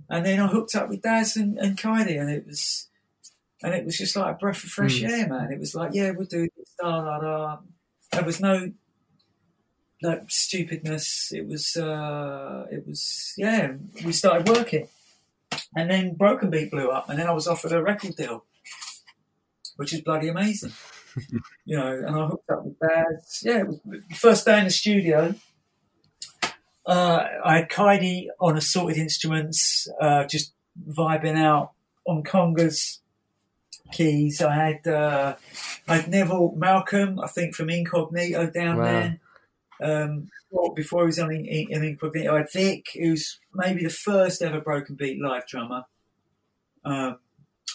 [0.10, 2.88] and then I hooked up with Daz and, and Kaidi, and it was,
[3.64, 5.10] and it was just like a breath of fresh Mm.
[5.10, 5.52] air, man.
[5.52, 7.58] It was like, yeah, we'll do this, da da da.
[8.12, 8.72] There was no
[10.02, 11.32] like stupidness.
[11.32, 13.74] It was, uh, it was, yeah.
[14.04, 14.88] We started working,
[15.76, 18.46] and then Broken Beat blew up, and then I was offered a record deal,
[19.78, 20.74] which is bloody amazing
[21.66, 23.42] you know, and I hooked up with Daz.
[23.44, 23.80] Yeah, it was
[24.16, 25.36] first day in the studio.
[26.86, 30.54] Uh, I had Kaidi on assorted instruments, uh, just
[30.90, 31.72] vibing out
[32.08, 33.00] on congas,
[33.92, 34.42] keys.
[34.42, 35.36] I had uh,
[35.88, 38.84] I had Neville Malcolm, I think from Incognito down Wow.
[38.84, 39.20] there.
[39.84, 40.30] Um,
[40.76, 44.62] before- he was on in, in Incognito, I had Vic, who's maybe the first ever
[44.62, 45.84] Broken Beat live drummer.
[46.86, 47.18] Um,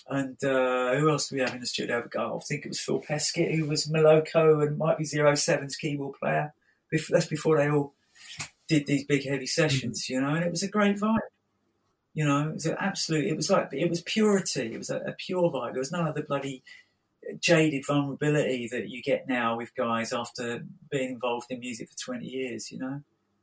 [0.08, 1.98] and uh, who else do we have in the studio?
[1.98, 6.14] I think it was Phil Peskett, who was Moloko and might be Zero Seven's keyboard
[6.20, 6.54] player.
[7.10, 7.92] That's before they all
[8.68, 11.18] did these big heavy sessions, you know, and it was a great vibe.
[12.16, 14.72] You know, it was absolute, it was like, it was purity.
[14.72, 15.72] It was a, a pure vibe.
[15.72, 16.62] There was none of the bloody
[17.40, 22.24] jaded vulnerability that you get now with guys after being involved in music for 20
[22.26, 23.02] years, you know?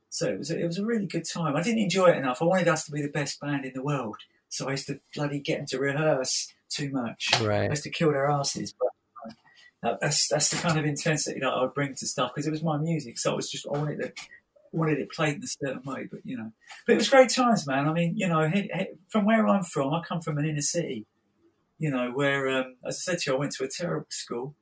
[0.09, 1.55] So it was, a, it was a really good time.
[1.55, 2.41] I didn't enjoy it enough.
[2.41, 4.17] I wanted us to be the best band in the world.
[4.49, 7.29] So I used to bloody get them to rehearse too much.
[7.35, 7.69] I Right.
[7.69, 8.73] used to kill their asses.
[8.73, 8.89] But
[9.91, 12.51] uh, that's that's the kind of intensity that I would bring to stuff because it
[12.51, 13.17] was my music.
[13.19, 14.19] So I was just I wanted it
[14.73, 16.07] wanted it played in a certain way.
[16.11, 16.51] But you know,
[16.85, 17.87] but it was great times, man.
[17.87, 20.61] I mean, you know, he, he, from where I'm from, I come from an inner
[20.61, 21.05] city.
[21.79, 24.55] You know, where um, as I said to you, I went to a terrible school.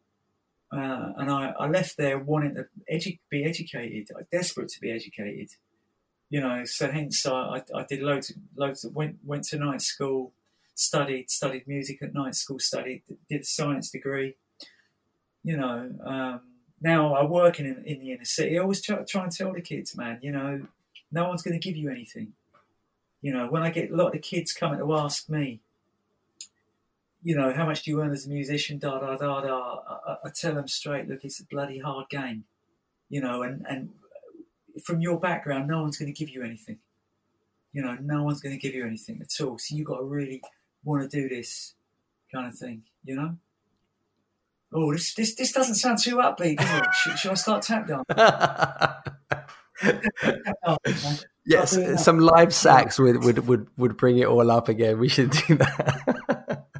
[0.73, 5.49] Uh, and I, I left there wanting to edu- be educated, desperate to be educated.
[6.29, 8.85] You know, so hence I, I, I did loads, of, loads.
[8.85, 10.31] Of, went went to night school,
[10.73, 14.35] studied studied music at night school, studied did a science degree.
[15.43, 16.41] You know, um,
[16.81, 18.57] now I work in in the inner city.
[18.57, 20.67] I always try, try and tell the kids, man, you know,
[21.11, 22.33] no one's going to give you anything.
[23.21, 25.61] You know, when I get a lot of kids coming to ask me,
[27.23, 28.79] you know, how much do you earn as a musician?
[28.79, 29.75] Da da da da.
[29.87, 32.45] I, I- I tell them straight, look, it's a bloody hard game.
[33.09, 33.89] You know, and and
[34.83, 36.79] from your background, no one's going to give you anything.
[37.73, 39.57] You know, no one's going to give you anything at all.
[39.57, 40.41] So you've got to really
[40.83, 41.73] want to do this
[42.33, 42.83] kind of thing.
[43.05, 43.37] You know.
[44.73, 46.85] Oh, this this this doesn't sound too upbeat, does it?
[46.93, 48.05] should, should I start tap dancing?
[48.15, 49.11] Dancing,
[51.45, 51.97] yes, I'll do it now.
[51.97, 54.99] some live sax would, would, would, would bring it all up again.
[54.99, 56.65] We should do that.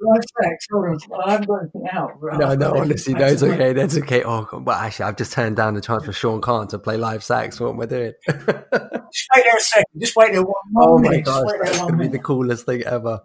[0.00, 0.66] Live sex.
[0.70, 0.98] Hold on.
[1.26, 2.22] I haven't got anything out.
[2.22, 3.72] Right, no, no, honestly, no, it's to okay.
[3.72, 4.22] That's okay.
[4.22, 6.96] Oh, God, well, actually, I've just turned down the chance for Sean Khan to play
[6.96, 7.58] live sax.
[7.58, 8.12] What am I doing?
[8.28, 10.00] Just wait there a second.
[10.00, 11.26] Just wait there one, one oh my minute.
[11.26, 13.22] Just gosh, wait there that's going to be the coolest thing ever.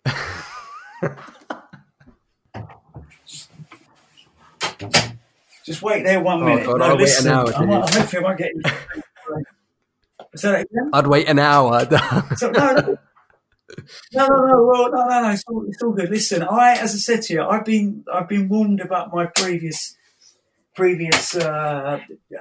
[5.65, 6.65] Just wait there one Oh, minute.
[6.67, 7.31] God, no, I'll wait an listen.
[7.31, 7.95] hour, I might, dude.
[7.95, 8.61] hopefully I won't get you.
[10.35, 10.89] Say that again?
[10.93, 11.85] I'd wait an hour.
[12.37, 12.97] So, no, no,
[14.13, 15.29] no, no, no, well, no, no, no.
[15.31, 16.09] It's all, it's all good.
[16.09, 19.95] Listen, I, as I said to you, I've been, I've been warned about my previous,
[20.75, 21.99] previous uh,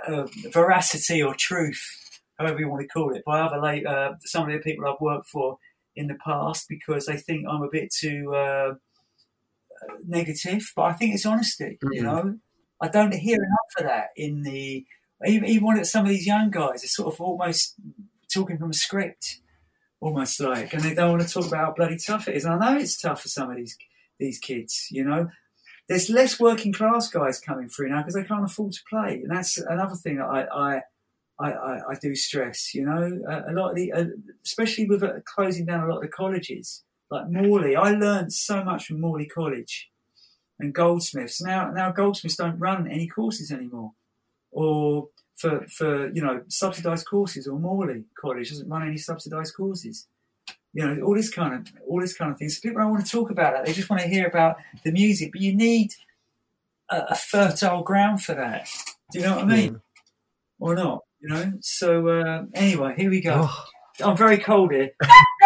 [0.08, 1.82] uh, veracity or truth,
[2.38, 5.00] however you want to call it, by other late, uh, some of the people I've
[5.00, 5.58] worked for
[5.96, 8.74] in the past because they think I'm a bit too uh,
[10.06, 10.72] negative.
[10.74, 11.78] But I think it's honesty.
[11.82, 12.04] You Mhm.
[12.04, 12.38] know,
[12.82, 14.84] I don't hear enough of that in the
[15.24, 16.82] even, even some of these young guys.
[16.82, 17.76] It's sort of almost
[18.32, 19.38] talking from a script,
[20.00, 22.44] almost like, and they don't want to talk about how bloody tough it is.
[22.44, 23.78] And I know it's tough for some of these
[24.18, 25.28] these kids, you know.
[25.88, 29.30] There's less working class guys coming through now because they can't afford to play, and
[29.30, 30.80] that's another thing that I I
[31.38, 32.74] I, I, I do stress.
[32.74, 34.04] You know, uh, a lot of the, uh,
[34.44, 37.76] especially with uh, closing down a lot of the colleges like Morley.
[37.76, 39.91] I learned so much from Morley College
[40.62, 41.42] and Goldsmiths.
[41.42, 43.92] Now now Goldsmiths don't run any courses anymore,
[44.50, 50.06] or for for you know subsidised courses, or Morley College doesn't run any subsidised courses.
[50.72, 52.58] You know all this kind of all this kind of things.
[52.60, 55.32] People don't want to talk about that; They just want to hear about the music,
[55.32, 55.92] but you need
[56.90, 58.68] a, a fertile ground for that.
[59.10, 59.74] Do you know what I mean?
[59.74, 59.80] Mm.
[60.60, 61.00] Or not?
[61.20, 61.52] You know.
[61.60, 63.48] So uh, anyway, here we go.
[63.48, 63.64] Oh.
[64.02, 64.90] I'm very cold here.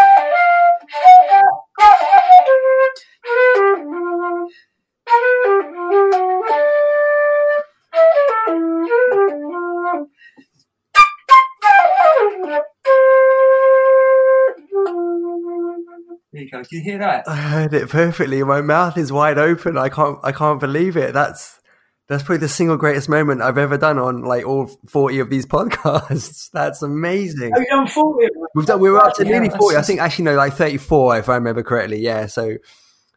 [16.50, 17.28] There you you hear that?
[17.28, 18.42] I heard it perfectly.
[18.42, 19.76] My mouth is wide open.
[19.78, 20.18] I can't.
[20.22, 21.12] I can't believe it.
[21.12, 21.60] That's
[22.08, 25.46] that's probably the single greatest moment I've ever done on like all forty of these
[25.56, 26.50] podcasts.
[26.52, 27.52] That's amazing.
[27.56, 28.28] You done 40?
[28.54, 28.80] We've done.
[28.80, 29.76] We were up to Yeah, nearly forty.
[29.76, 31.98] I think actually no, like thirty-four if I remember correctly.
[32.00, 32.26] Yeah.
[32.26, 32.56] So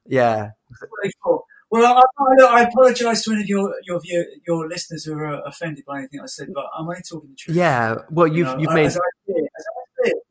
[0.08, 0.52] yeah.
[0.80, 1.44] 44.
[1.72, 2.02] Well, I,
[2.44, 6.00] I, I apologise to any of your your view, your listeners who are offended by
[6.00, 7.56] anything I said, but I'm only talking the truth.
[7.58, 7.96] Yeah.
[8.10, 9.50] Well, You you've know, you've made as I as I see it.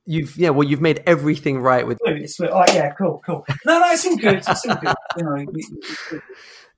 [0.08, 0.50] You've yeah.
[0.50, 1.98] Well, you've made everything right with.
[2.04, 3.44] It's, oh, yeah, cool, cool.
[3.64, 4.34] No, no, it's all good.
[4.38, 4.94] It's all good.
[5.16, 6.22] You know, it- it's, all good.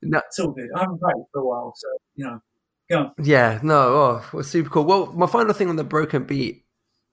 [0.03, 0.69] No, it's all good.
[0.75, 2.39] I haven't played for a while, so you know,
[2.89, 3.11] go on.
[3.23, 4.83] Yeah, no, oh, well, super cool.
[4.83, 6.65] Well, my final thing on the broken beat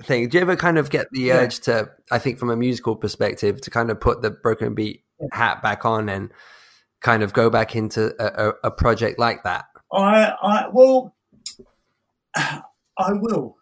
[0.02, 0.28] thing.
[0.28, 1.34] Do you ever kind of get the Yeah.
[1.38, 5.04] urge to, I think, from a musical perspective, to kind of put the broken beat
[5.32, 6.30] hat back on and
[7.00, 9.66] kind of go back into a, a, a project like that?
[9.92, 11.14] I, I, well,
[12.36, 13.56] I will.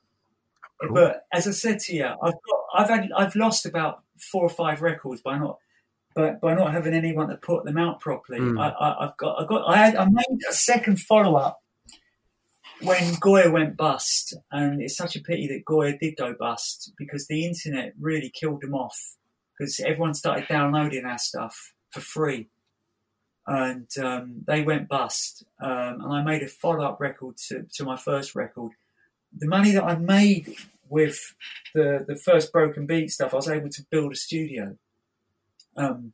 [0.90, 4.50] But as I said to you, I've got, I've had, I've lost about four or
[4.50, 5.58] five records by not,
[6.14, 8.40] by, by not having anyone to put them out properly.
[8.40, 8.60] Mm.
[8.60, 11.62] I, I've got, I got, I had, I made a second follow up
[12.82, 17.26] when Goya went bust, and it's such a pity that Goya did go bust because
[17.26, 19.16] the internet really killed them off
[19.56, 22.48] because everyone started downloading our stuff for free
[23.46, 25.44] and um, they went bust.
[25.60, 28.72] Um, and I made a follow up record to, to my first record.
[29.38, 30.54] The money that I made
[30.88, 31.34] with
[31.74, 34.76] the, the first Broken Beat stuff, I was able to build a studio.
[35.76, 36.12] Um,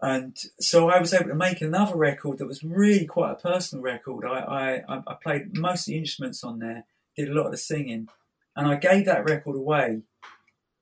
[0.00, 3.82] and so I was able to make another record that was really quite a personal
[3.82, 4.24] record.
[4.26, 6.84] I, I, I played most of the instruments on there,
[7.16, 8.08] did a lot of the singing,
[8.56, 10.02] and I gave that record away.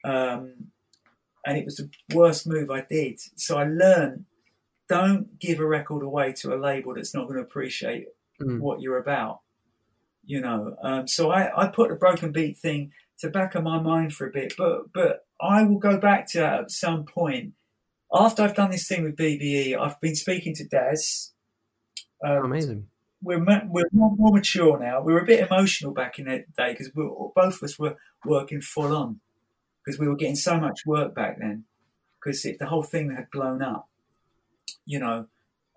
[0.04, 0.68] Um,
[1.46, 3.20] and it was the worst move I did.
[3.36, 4.24] So I learned
[4.88, 8.08] don't give a record away to a label that's not going to appreciate
[8.40, 8.58] Mm.
[8.58, 9.40] what you're about.
[10.24, 13.80] You know, um, so I, I put the broken beat thing to back of my
[13.80, 17.54] mind for a bit, but but I will go back to that at some point
[18.12, 19.78] after I've done this thing with BBE.
[19.78, 21.32] I've been speaking to Daz.
[22.24, 22.86] Um, Amazing.
[23.22, 25.00] we're we're more, more mature now.
[25.02, 27.96] We were a bit emotional back in the day because we both of us were
[28.24, 29.20] working full on
[29.84, 31.64] because we were getting so much work back then
[32.18, 33.88] because the whole thing had blown up,
[34.84, 35.26] you know.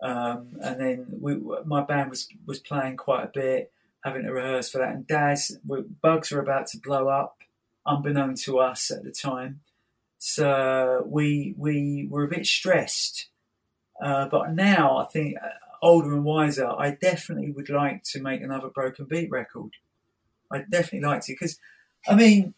[0.02, 3.72] Um, and then we, my band was was playing quite a bit,
[4.04, 4.96] having to rehearse for that.
[5.10, 7.38] And we- Bugz were about to blow up,
[7.86, 9.62] unbeknown to us at the time.
[10.18, 13.28] So we we were a bit stressed.
[14.02, 15.50] Uh, but now I think uh,
[15.82, 19.72] older and wiser, I definitely would like to make another Broken Beat record.
[20.52, 21.60] I'd definitely like to because,
[22.08, 22.54] I mean,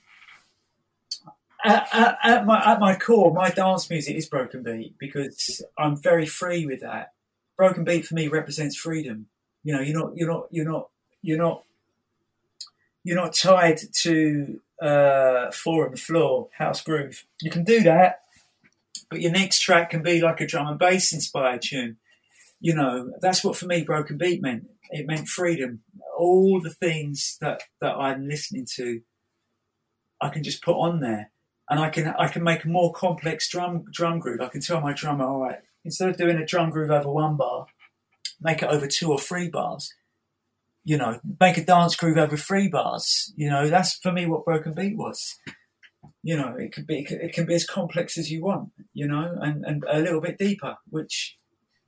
[1.63, 5.97] at, at, at my at my core, my dance music is Broken Beat because I'm
[5.97, 7.13] very free with that.
[7.57, 9.27] Broken Beat for me represents freedom.
[9.63, 10.89] You know, you're not you're not you're not
[11.25, 11.63] you're not
[13.03, 17.25] you're not tied to uh, on the floor house groove.
[17.41, 18.21] You can do that,
[19.09, 21.97] but your next track can be like a drum and bass inspired tune.
[22.59, 24.69] You know, that's what for me Broken Beat meant.
[24.91, 25.81] It meant freedom.
[26.17, 29.01] All the things that, that I'm listening to,
[30.21, 31.31] I can just put on there,
[31.69, 34.41] and I can I can make a more complex drum drum groove.
[34.41, 37.35] I can tell my drummer, all right, instead of doing a drum groove over one
[37.35, 37.65] bar,
[38.39, 39.93] make it over two or three bars.
[40.85, 43.33] You know, make a dance groove over three bars.
[43.35, 45.35] You know, that's for me what Broken Beat was.
[46.23, 48.69] You know, it could be it can, be as complex as you want.
[48.93, 51.35] You know, and, and a little bit deeper, which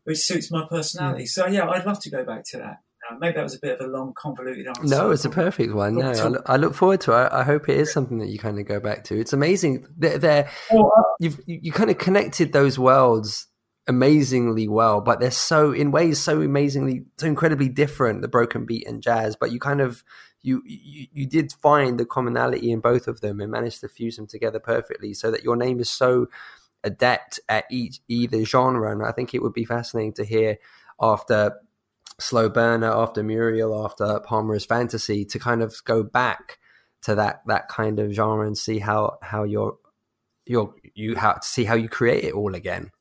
[0.03, 1.25] which suits my personality.
[1.27, 2.77] So yeah, I'd love to go back to that.
[3.09, 4.83] Uh, maybe that was a bit of a long, convoluted answer.
[4.83, 5.95] No, it's a perfect one.
[5.95, 7.31] No, I look, I look forward to it.
[7.31, 9.19] I, hope it is something that you kind of go back to.
[9.19, 9.85] It's amazing.
[9.97, 10.83] They're, they're uh,
[11.19, 13.47] you've you, you kind of connected those worlds
[13.88, 18.21] amazingly well, but they're so in ways so amazingly so incredibly different.
[18.21, 20.03] The broken beat and jazz, but you kind of
[20.41, 24.17] you, you you did find the commonality in both of them and managed to fuse
[24.17, 26.27] them together perfectly, so that your name is so
[26.83, 28.91] adept at each either genre.
[28.91, 30.57] And I think it would be fascinating to hear
[31.01, 31.55] after
[32.19, 36.59] Slow Burner, after Muriel, after Palmares Fantasy, to kind of go back
[37.03, 39.77] to that that kind of genre and see how how you're
[40.45, 42.91] you're you how to see how you create it all again.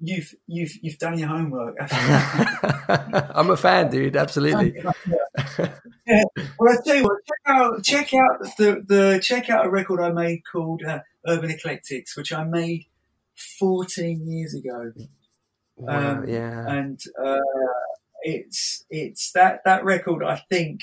[0.00, 1.76] You've you've you've done your homework.
[1.90, 4.16] I'm a fan, dude.
[4.16, 4.76] Absolutely.
[6.06, 6.22] yeah.
[6.58, 7.18] Well, I tell you what.
[7.26, 11.50] Check out check out the the check out a record I made called uh, Urban
[11.50, 12.86] Eclectics, which I made
[13.58, 14.92] 14 years ago.
[15.76, 16.68] Wow, Um, yeah.
[16.68, 17.38] and uh,
[18.22, 20.80] it's it's that that record I think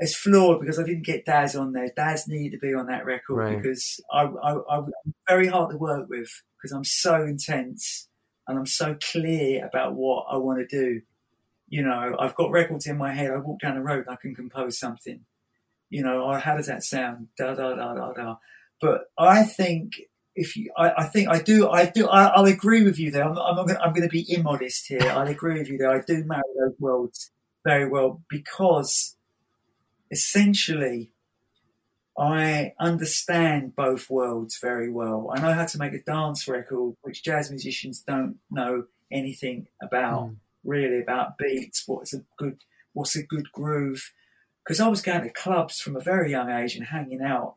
[0.00, 1.90] is flawed because I didn't get Daz on there.
[1.94, 3.56] Daz needed to be on that record Right.
[3.56, 4.90] because I, I, I'm
[5.28, 8.08] very hard to work with because I'm so intense
[8.48, 11.02] and I'm so clear about what I want to do.
[11.68, 13.30] You know, I've got records in my head.
[13.30, 15.20] I walk down the road, I can compose something.
[15.90, 17.28] You know, or how does that sound?
[17.36, 18.36] Da da da da da.
[18.80, 19.94] But I think
[20.34, 23.24] if you, I, I think I do, I do, I, I'll agree with you there.
[23.24, 25.02] I'm, I'm gonna, I'm going to be immodest here.
[25.02, 25.90] I'll agree with you there.
[25.90, 27.30] I do marry those worlds
[27.66, 29.16] very well because
[30.10, 31.12] essentially
[32.18, 35.32] I understand both worlds very well.
[35.34, 40.28] I know how to make a dance record, which jazz musicians don't know anything about,
[40.28, 40.34] hmm.
[40.62, 42.58] really about beats, what's a good,
[42.92, 44.12] what's a good groove.
[44.62, 47.54] Because I was going to clubs from a very young age and hanging out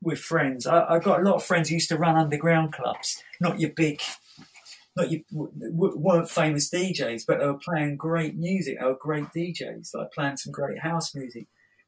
[0.00, 0.66] with friends.
[0.66, 3.70] I, I got a lot of friends who used to run underground clubs, not your
[3.70, 4.00] big,
[4.96, 8.80] not your w- w- weren't famous DJs, but they were playing great music.
[8.80, 11.46] They were great DJs, like playing some great house music,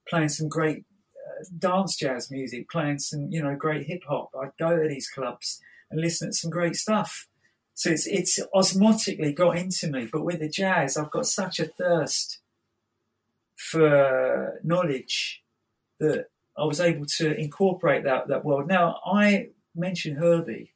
[0.09, 0.85] playing some great
[1.15, 4.31] uh, dance jazz music, playing some you know great hip hop.
[4.41, 7.29] I'd go to these clubs and listen to some great stuff.
[7.75, 10.09] So it's it's osmotically got into me.
[10.11, 12.39] But with the jazz, I've got such a thirst
[13.57, 15.43] for knowledge
[16.01, 16.27] that
[16.57, 18.69] I was able to incorporate that that world.
[18.69, 20.73] Now I mentioned Herbie.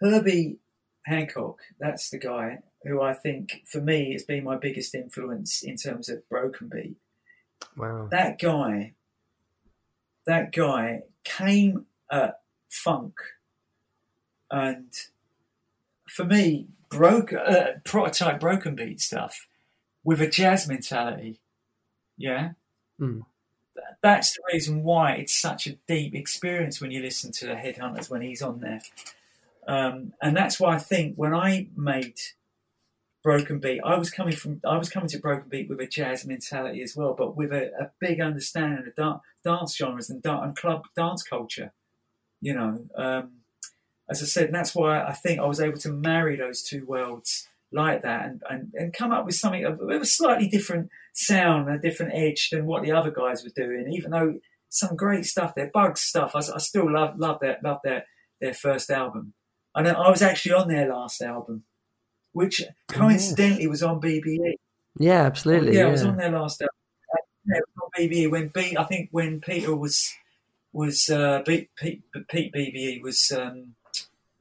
[0.00, 0.58] Herbie
[1.04, 5.76] Hancock, that's the guy who I think for me has been my biggest influence in
[5.76, 6.96] terms of broken beat.
[7.76, 8.08] Wow.
[8.10, 8.94] That guy,
[10.26, 13.20] that guy came at funk,
[14.50, 14.92] and
[16.08, 19.46] for me, broke uh, prototype broken beat stuff
[20.04, 21.40] with a jazz mentality.
[22.16, 22.50] Yeah,
[23.00, 23.24] Mm.
[24.02, 28.10] That's the reason why it's such a deep experience when you listen to the Headhunters
[28.10, 28.80] when he's on there,
[29.66, 32.20] um, and that's why I think when I made
[33.22, 36.26] Broken Beat, I was coming from I was coming to Broken Beat with a jazz
[36.26, 40.42] mentality as well, but with a, a big understanding of dan- dance genres and, dan-
[40.42, 41.72] and club dance culture.
[42.40, 43.32] You know, um,
[44.08, 47.46] as I said, that's why I think I was able to marry those two worlds
[47.72, 51.78] like that and, and, and come up with something of a slightly different sound a
[51.78, 53.92] different edge than what the other guys were doing.
[53.92, 58.06] Even though some great stuff, their Bugz stuff, I still love love their love their
[58.40, 59.34] their first album.
[59.74, 61.64] And I was actually on their last album,
[62.32, 64.54] which coincidentally was on BBE.
[64.98, 65.74] Yeah, absolutely.
[65.74, 66.74] Yeah, Yeah, I was on their last album.
[67.46, 68.76] Yeah, it was on BBE when B.
[68.78, 70.12] I think when Peter was
[70.72, 73.74] was uh, B, Pete, Pete BBE was um,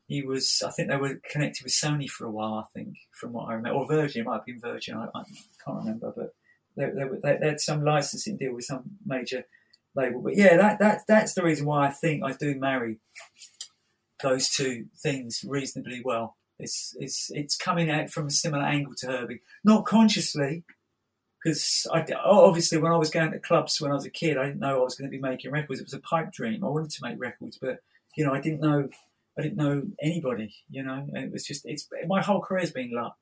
[0.07, 0.61] he was.
[0.65, 2.55] I think they were connected with Sony for a while.
[2.55, 4.21] I think from what I remember, or Virgin.
[4.21, 4.97] It might have been Virgin.
[4.97, 5.23] I, I
[5.65, 6.33] can't remember, but
[6.75, 9.45] they, they, were- they, they had some licensing deal with some major
[9.95, 10.21] label.
[10.21, 12.97] But yeah, that that that's the reason why I think I do marry
[14.21, 16.35] those two things reasonably well.
[16.60, 20.64] It's it's it's coming out from a similar angle to Herbie, not consciously,
[21.43, 24.45] because I obviously when I was going to clubs when I was a kid, I
[24.45, 25.80] didn't know I was going to be making records.
[25.80, 26.64] It was a pipe dream.
[26.64, 27.80] I wanted to make records, but
[28.16, 28.89] you know, I didn't know
[29.38, 30.53] I didn't know anybody.
[30.70, 33.18] You know, and it was just it's my whole career's been luck.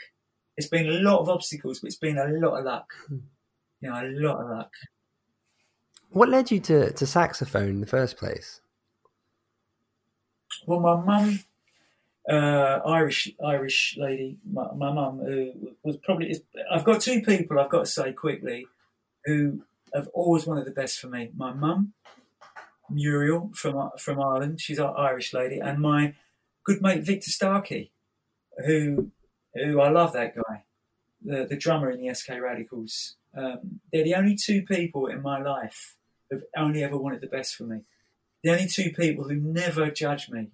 [0.57, 2.91] It's been a lot of obstacles, but it's been a lot of luck.
[3.07, 3.17] Hmm.
[3.81, 4.71] You know, a lot of luck.
[6.09, 8.61] What led you to, to saxophone in the first place?
[10.65, 11.39] Well, my mum,
[12.29, 15.53] uh, Irish Irish lady, my, mum, who
[15.83, 16.35] was probably.
[16.71, 18.67] I've got two people I've got to say quickly,
[19.25, 19.63] who
[19.93, 21.31] have always wanted the best for me.
[21.35, 21.93] My mum,
[22.89, 26.15] Muriel from from Ireland, she's our Irish lady, and my
[26.63, 27.91] good mate Victor Starkey,
[28.65, 29.11] who
[29.53, 30.63] who I love that guy,
[31.23, 33.15] the the drummer in the SK Radicals.
[33.35, 35.95] Um, they're the only two people in my life
[36.29, 37.81] who've only ever wanted the best for me.
[38.43, 40.49] The only two people who never judge me,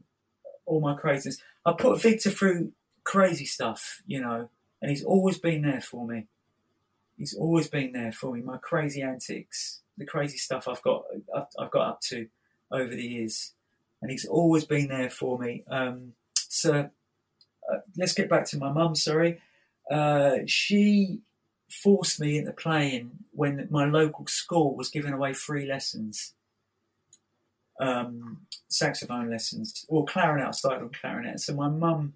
[0.66, 1.38] all my craziness.
[1.66, 2.72] I put Victor through
[3.04, 4.50] crazy stuff, you know,
[4.82, 6.28] and he's always been there for me.
[7.18, 8.42] He's always been there for me.
[8.42, 11.06] My crazy antics, the crazy stuff I've got,
[11.36, 12.28] I've, I've got up to
[12.72, 13.54] over the years,
[14.02, 15.64] and he's always been there for me.
[15.70, 16.92] Um, Sir
[17.72, 18.96] uh, let's get back to my mum.
[18.96, 19.40] Sorry,
[19.90, 21.20] uh, she
[21.70, 26.34] forced me into playing when my local school was giving away free lessons,
[27.80, 30.48] um, saxophone lessons, or clarinet.
[30.48, 32.14] I started on clarinet, so my mum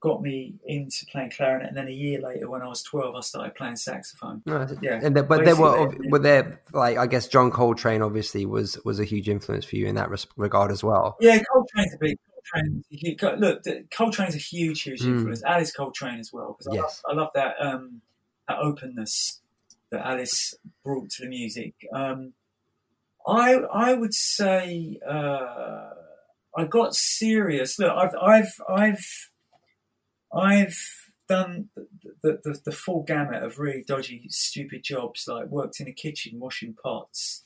[0.00, 3.20] got me into playing clarinet, and then a year later, when I was twelve, I
[3.20, 4.42] started playing saxophone.
[4.46, 8.46] No, Yeah, and there, but there were were there like I guess John Coltrane obviously
[8.46, 11.16] was was a huge influence for you in that res- regard as well.
[11.20, 12.18] Yeah, Coltrane's a big.
[12.90, 15.06] Huge, look, Coltrane's a huge, huge Mm.
[15.16, 15.42] influence.
[15.42, 17.02] Alice Coltrane as well, because I, Yes.
[17.04, 18.02] love, I love that um,
[18.46, 19.40] that openness
[19.90, 20.54] that Alice
[20.84, 21.74] brought to the music.
[21.92, 22.34] Um,
[23.26, 25.90] I I would say uh,
[26.56, 27.78] I got serious.
[27.78, 29.30] Look, I've I've I've
[30.32, 30.78] I've
[31.28, 31.68] done
[32.22, 35.26] the, the, the, full gamut of really dodgy, stupid jobs.
[35.26, 37.42] Like worked in a kitchen washing pots,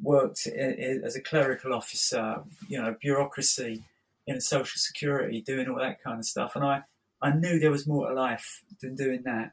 [0.00, 3.84] worked i- i- as a clerical officer, you know, bureaucracy
[4.26, 6.56] in social security, doing all that kind of stuff.
[6.56, 6.82] And I,
[7.20, 9.52] I knew there was more to life than doing that.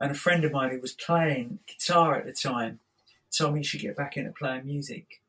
[0.00, 2.78] And a friend of mine who was playing guitar at the time
[3.30, 5.20] told me you should get back into playing music.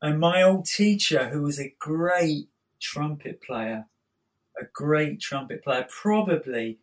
[0.00, 2.48] And my old teacher, who was a great
[2.80, 3.86] trumpet player,
[4.60, 6.78] a great trumpet player, probably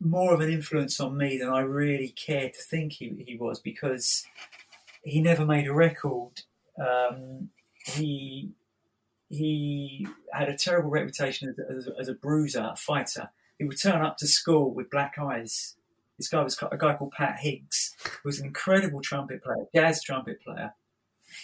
[0.00, 3.60] more of an influence on me than I really care to think he, he was
[3.60, 4.26] because
[5.02, 6.42] he never made a record.
[6.78, 7.50] Um,
[7.86, 8.52] he
[9.28, 13.30] he had a terrible reputation as, as, as a bruiser, a fighter.
[13.58, 15.76] He would turn up to school with black eyes.
[16.18, 20.02] This guy was a guy called Pat Higgs, who was an incredible trumpet player, jazz
[20.02, 20.74] trumpet player.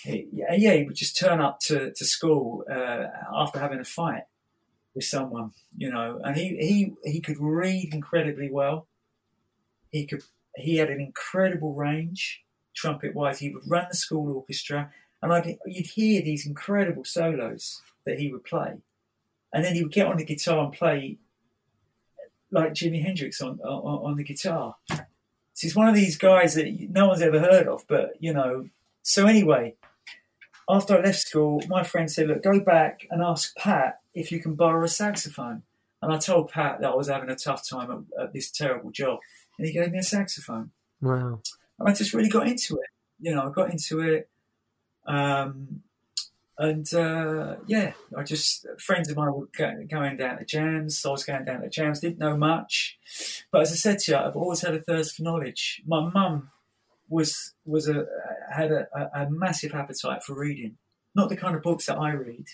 [0.05, 3.85] He, yeah, yeah, he would just turn up to, to school uh, after having a
[3.85, 4.23] fight
[4.95, 8.87] with someone, you know, and he, he, he could read incredibly well.
[9.91, 10.23] He could
[10.57, 12.43] he had an incredible range
[12.75, 13.39] trumpet wise.
[13.39, 14.91] He would run the school orchestra,
[15.23, 18.75] and I'd, you'd hear these incredible solos that he would play,
[19.53, 21.18] and then he would get on the guitar and play
[22.51, 24.76] like Jimi Hendrix on on, on the guitar.
[24.88, 28.68] So he's one of these guys that no one's ever heard of, but you know.
[29.03, 29.74] So anyway,
[30.68, 34.40] after I left school, my friend said, "Look, go back and ask Pat if you
[34.40, 35.62] can borrow a saxophone."
[36.03, 38.90] And I told Pat that I was having a tough time at, at this terrible
[38.90, 39.18] job,
[39.59, 40.70] and he gave me a saxophone
[41.03, 41.40] Wow.
[41.78, 42.88] and I just really got into it.
[43.18, 44.30] You know, I got into it,
[45.07, 45.82] um,
[46.61, 50.99] and uh, yeah, I just friends of mine were go, going down to jams.
[50.99, 52.01] So I was going down to jams.
[52.01, 52.99] Didn't know much,
[53.51, 55.81] but as I said to you, I've always had a thirst for knowledge.
[55.87, 56.51] My mum
[57.09, 58.05] was was a
[58.53, 60.77] had a, a, massive appetite for reading,
[61.15, 62.45] not the kind of books that I read,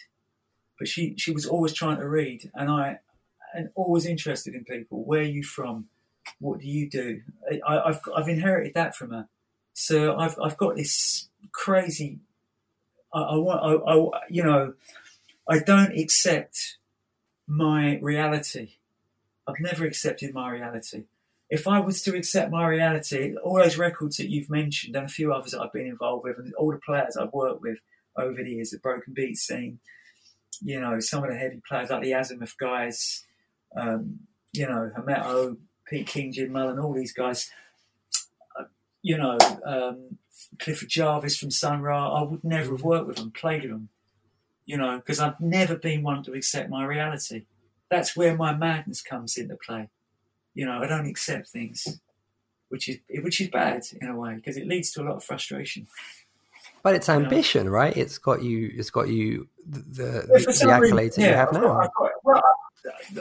[0.78, 3.00] but she she was always trying to read, and I
[3.54, 5.04] and always interested in people.
[5.04, 5.88] Where are you from?
[6.38, 7.22] What do you do?
[7.66, 9.26] I, I've I've inherited that from her.
[9.72, 12.20] So I've I've got this crazy.
[13.20, 14.74] I, want I, I you know
[15.48, 16.78] I don't accept
[17.46, 18.74] my reality.
[19.46, 21.04] I've never accepted my reality.
[21.48, 25.08] If I was to accept my reality, all those records that you've mentioned and a
[25.08, 27.78] few others that I've been involved with, and all the players I've worked with
[28.16, 29.78] over the years, the broken beat scene,
[30.60, 33.24] you know, some of the heavy players like the Azimuth guys,
[33.76, 34.20] um,
[34.52, 35.56] you know, Hermeto,
[35.86, 37.50] Pete King, Jim Mullen, all these guys,
[39.06, 40.18] you know, um,
[40.58, 43.88] Clifford Jarvis from Sun Ra, I would never have worked with them, played with them,
[44.64, 47.44] you know, because I've never been one to accept my reality.
[47.88, 49.88] That's where my madness comes into play.
[50.54, 52.00] You know, I don't accept things,
[52.68, 55.22] which is which is bad in a way because it leads to a lot of
[55.24, 55.86] frustration.
[56.82, 57.14] But it's know.
[57.14, 57.96] ambition, right?
[57.96, 58.72] It's got you.
[58.74, 60.02] It's got you the the,
[60.32, 61.60] the, for the some reason, accolades that yeah, you have I've now.
[61.60, 62.42] got- I've got- well,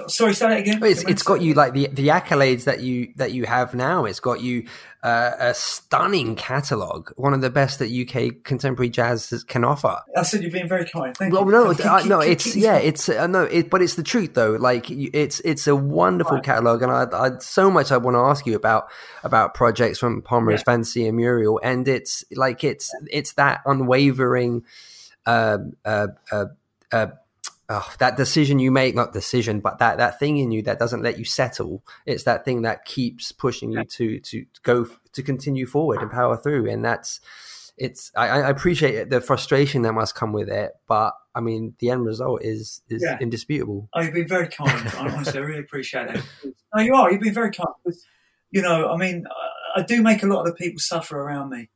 [0.07, 0.83] sorry, say that again.
[0.83, 4.05] It's it's got you like the the accolades that you that you have now.
[4.05, 4.67] It's got you
[5.03, 9.99] uh, a stunning catalog, one of the best that UK contemporary jazz can offer.
[10.17, 11.15] I said you've been very kind.
[11.15, 11.51] Thank Well, you.
[11.51, 14.03] no, Keep- uh, keep- no, keep- it's yeah, it's uh, no, it, but it's the
[14.03, 14.53] truth though.
[14.53, 18.45] Like it's it's a wonderful catalog, and I, I so much I want to ask
[18.47, 18.87] you about
[19.23, 20.63] about projects from Palmares Yeah.
[20.63, 24.63] Fancy and Muriel, and it's like it's it's that unwavering,
[25.27, 26.45] um, uh, uh,
[26.91, 27.07] uh,
[27.69, 31.01] oh, that decision you make, not decision, but that that thing in you that doesn't
[31.01, 31.83] let you settle.
[32.05, 36.37] It's that thing that keeps pushing you to to go to continue forward and power
[36.37, 37.19] through, and that's
[37.77, 41.75] it's I, I appreciate it, the frustration that must come with it, but I mean
[41.79, 43.17] the end result is is Yeah.
[43.19, 43.89] indisputable.
[43.93, 44.87] Oh, you've been very kind.
[44.97, 46.23] I honestly, I really appreciate it.
[46.73, 47.11] No, you are.
[47.11, 47.67] You've been very kind.
[48.51, 49.25] You know, I mean,
[49.75, 51.69] I, I do make a lot of the people suffer around me.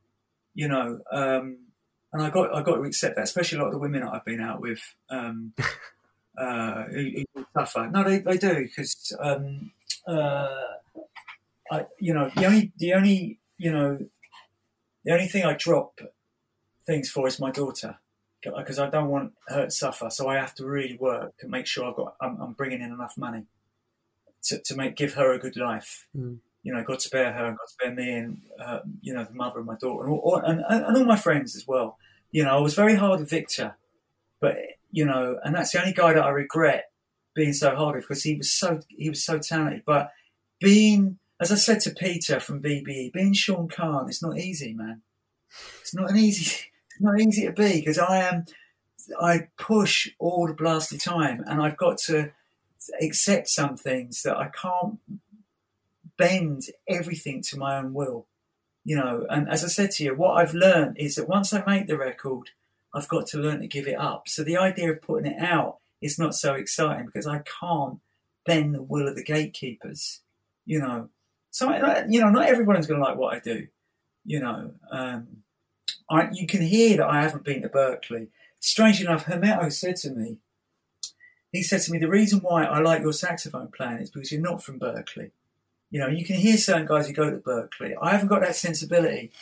[0.54, 1.58] You know, um,
[2.12, 4.12] and I got I got to accept that, especially a lot of the women that
[4.12, 4.80] I've been out with
[5.10, 5.52] um,
[6.38, 7.88] uh, who, who suffer.
[7.90, 9.72] No, they, they do because um,
[10.06, 10.48] uh,
[11.70, 13.98] I, you know, the only the only you know
[15.04, 16.00] the only thing I drop
[16.86, 17.98] things for is my daughter.
[18.42, 20.10] because I don't want her to suffer.
[20.10, 22.92] So I have to really work to make sure I've got I'm, I'm bringing in
[22.92, 23.44] enough money
[24.44, 26.06] to, to make give her a good life.
[26.16, 26.38] Mm.
[26.62, 29.60] You know, God spare her, and God spare me, and uh, you know the mother
[29.60, 31.96] of my daughter, and all, and, and, and all my friends as well.
[32.30, 33.76] You know, I was very hard with Victor,
[34.40, 34.56] but
[34.92, 36.90] you know, and that's the only guy that I regret
[37.34, 39.82] being so hard with because he was so he was so talented.
[39.86, 40.10] But
[40.60, 45.02] being, as I said to Peter from BBE, being Sean Khan, it's not easy, man.
[45.80, 46.66] It's not an easy.
[46.90, 48.44] It's not easy to be because I am.
[49.20, 52.32] I push all the blasted time, and I've got to
[53.00, 54.98] accept some things that I can't
[56.20, 58.26] bend everything to my own will.
[58.84, 61.64] You know, and as I said to you, what I've learned is that once I
[61.66, 62.50] make the record,
[62.94, 64.28] I've got to learn to give it up.
[64.28, 67.98] So the idea of putting it out is not so exciting because I can't
[68.46, 70.20] bend the will of the gatekeepers.
[70.66, 71.08] You know,
[71.50, 71.70] so
[72.08, 73.66] you know, not everyone's going to like what I do.
[74.24, 75.28] You know, um,
[76.10, 78.28] I, you can hear that I haven't been to Berklee.
[78.60, 80.38] Strange enough, Hermeto said to me,
[81.52, 84.40] he said to me, the reason why I like your saxophone playing is because you're
[84.40, 85.32] not from Berklee.
[85.90, 87.94] You know, you can hear certain guys who go to Berklee.
[88.00, 89.32] I haven't got that sensibility.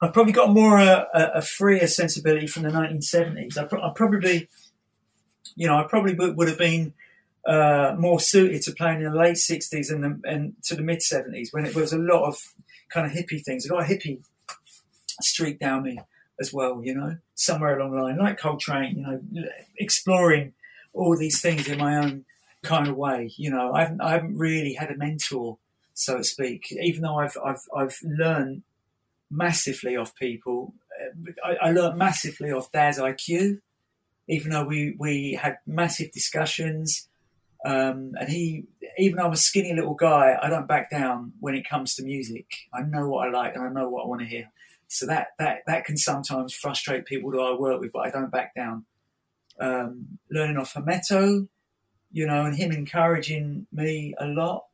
[0.00, 3.56] I've probably got more uh, a, a freer sensibility from the 1970s.
[3.56, 4.48] I, pro- I, probably,
[5.54, 6.92] you know, I probably would, have been
[7.46, 10.98] uh, more suited to playing in the late 60s and, the, and to the mid
[10.98, 12.52] 70s when it was a lot of
[12.90, 13.64] kind of hippie things.
[13.64, 14.22] I got a hippie
[15.22, 15.98] streak down me
[16.38, 20.52] as well, you know, somewhere along the line, like Coltrane, you know, exploring
[20.92, 22.24] all these things in my own
[22.66, 23.32] kind of way.
[23.36, 25.58] You know, I haven't, I haven't really had a mentor,
[25.94, 28.62] so to speak, even though I've, I've, I've learned
[29.30, 30.74] massively off people.
[31.44, 33.60] I, I learned massively off Daz-I-Kue,
[34.28, 37.08] even though we, we had massive discussions.
[37.64, 38.64] Um, and he,
[38.98, 42.04] even though I'm a skinny little guy, I don't back down when it comes to
[42.04, 42.46] music.
[42.72, 44.50] I know what I like and I know what I want to hear.
[44.88, 48.30] So that that that can sometimes frustrate people that I work with, but I don't
[48.30, 48.84] back down.
[49.58, 51.48] Um, learning off Hermeto,
[52.16, 54.64] you know, and him encouraging me a lot.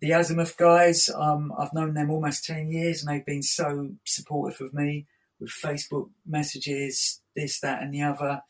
[0.00, 4.60] The Azimuth guys, um, I've known them almost ten years, and they've been so supportive
[4.60, 5.06] of me
[5.40, 8.42] with Facebook messages, this, that, and the other.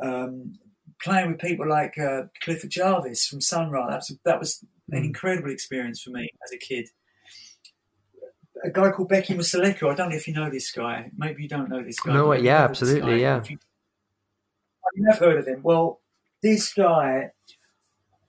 [0.00, 0.60] Um,
[1.02, 5.04] playing with people like uh, Clifford Jarvis from Sun Ra, that was, that was an
[5.04, 6.88] incredible experience for me as a kid
[8.62, 9.90] a guy called Bheki Mseleku.
[9.90, 11.10] I don't know if you know this guy.
[11.16, 12.12] Maybe you don't know this guy.
[12.12, 13.42] No, yeah, absolutely, yeah.
[13.48, 13.58] You
[14.96, 15.60] never heard of him.
[15.62, 15.99] Well,
[16.42, 17.30] this guy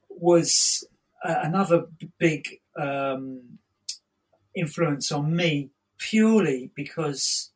[0.10, 0.84] was
[1.24, 1.86] uh, another
[2.18, 3.60] big um,
[4.56, 7.52] influence on me purely because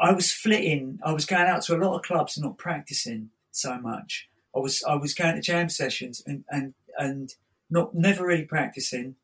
[0.00, 0.98] I was flitting.
[1.04, 4.28] I was going out to a lot of clubs and not practicing so much.
[4.54, 7.34] I was I was going to jam sessions and and and
[7.68, 9.16] not never really practicing.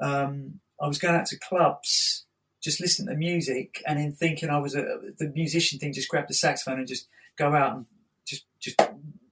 [0.00, 2.24] Um, I was going out to clubs,
[2.62, 4.82] just listening to music, and then thinking I was a
[5.18, 5.92] the musician thing.
[5.92, 7.86] Just grab the saxophone and just go out and
[8.26, 8.80] just just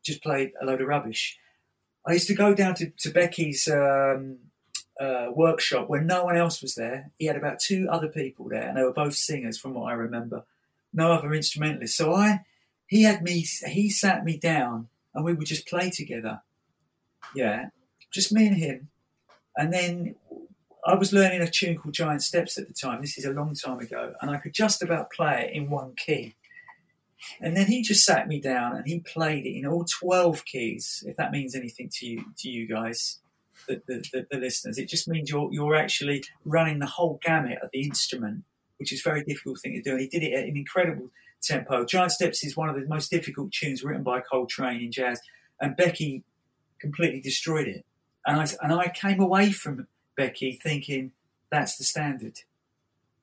[0.08, 1.38] just play a load of rubbish.
[2.06, 4.38] I used to go down to, to Bheki's um,
[5.00, 7.10] uh, workshop when no one else was there.
[7.18, 9.92] He had about two other people there, and they were both singers, from what I
[9.92, 10.44] remember.
[10.92, 11.96] No other instrumentalists.
[11.96, 12.40] So I,
[12.86, 13.46] he had me.
[13.66, 16.40] He sat me down, and we would just play together.
[17.34, 17.68] Yeah,
[18.10, 18.88] just me and him.
[19.56, 20.14] And then
[20.86, 23.02] I was learning a tune called Giant Steps at the time.
[23.02, 25.94] This is a long time ago, and I could just about play it in one
[25.94, 26.36] key.
[27.40, 31.02] And then he just sat me down and he played it in all twelve keys.
[31.06, 33.18] If that means anything to you, to you guys,
[33.66, 37.58] the, the, the, the listeners, it just means you're you're actually running the whole gamut
[37.62, 38.44] of the instrument,
[38.78, 39.92] which is a very difficult thing to do.
[39.92, 41.10] And he did it at an incredible
[41.42, 41.84] tempo.
[41.84, 45.20] Giant Steps is one of the most difficult tunes written by Coltrane in jazz,
[45.60, 46.22] and Bheki
[46.80, 47.84] completely destroyed it.
[48.24, 49.86] And I and I came away from
[50.18, 51.12] Bheki thinking
[51.50, 52.40] that's the standard.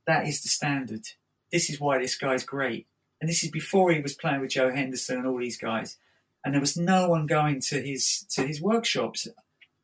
[0.05, 1.05] That is the standard.
[1.51, 2.87] This is why this guy's great.
[3.22, 5.97] And this is before he was playing with Joe Henderson and all these guys.
[6.43, 9.28] And there was no one going to his to his workshops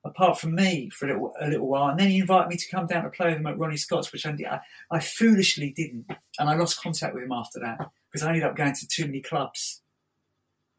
[0.04, 1.90] apart from me for a little, a little while.
[1.90, 4.12] And then he invited me to come down to play with him at Ronnie Scott's,
[4.12, 4.60] which I,
[4.90, 6.10] I, foolishly didn't.
[6.40, 9.06] And I lost contact with him after that because I ended up going to too
[9.06, 9.82] many clubs.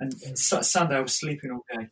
[0.01, 1.89] And Sunday I was sleeping all day.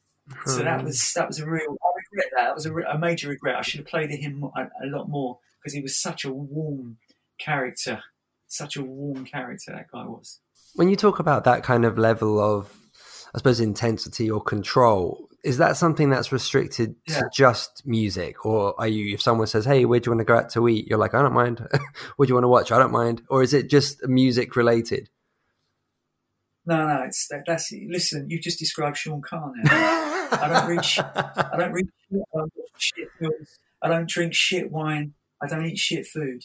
[0.46, 0.86] So that hmm.
[0.86, 1.76] was that was a real.
[1.82, 2.44] I regret that.
[2.44, 3.56] That was a, a major regret.
[3.56, 6.32] I should have played with him a, a lot more because he was such a
[6.32, 6.98] warm
[7.38, 8.00] character,
[8.46, 9.72] such a warm character.
[9.72, 10.38] That guy was.
[10.74, 12.72] When you talk about that kind of level of,
[13.34, 17.20] I suppose, intensity or control, is that something that's restricted Yeah.
[17.20, 19.14] to just music, or are you?
[19.14, 21.14] If someone says, "Hey, where do you want to go out to eat?" You're like,
[21.14, 21.66] "I don't mind."
[22.16, 22.70] what do you want to watch?
[22.72, 23.22] I don't mind.
[23.28, 25.08] Or is it just music related?
[26.66, 28.28] No, no, it's that, that's listen.
[28.28, 29.70] You just described Sean Khan now.
[29.72, 30.84] I don't read.
[31.16, 32.22] I don't read shit.
[32.34, 33.08] I don't shit.
[33.82, 35.14] I don't drink shit wine.
[35.42, 36.42] I don't eat shit food.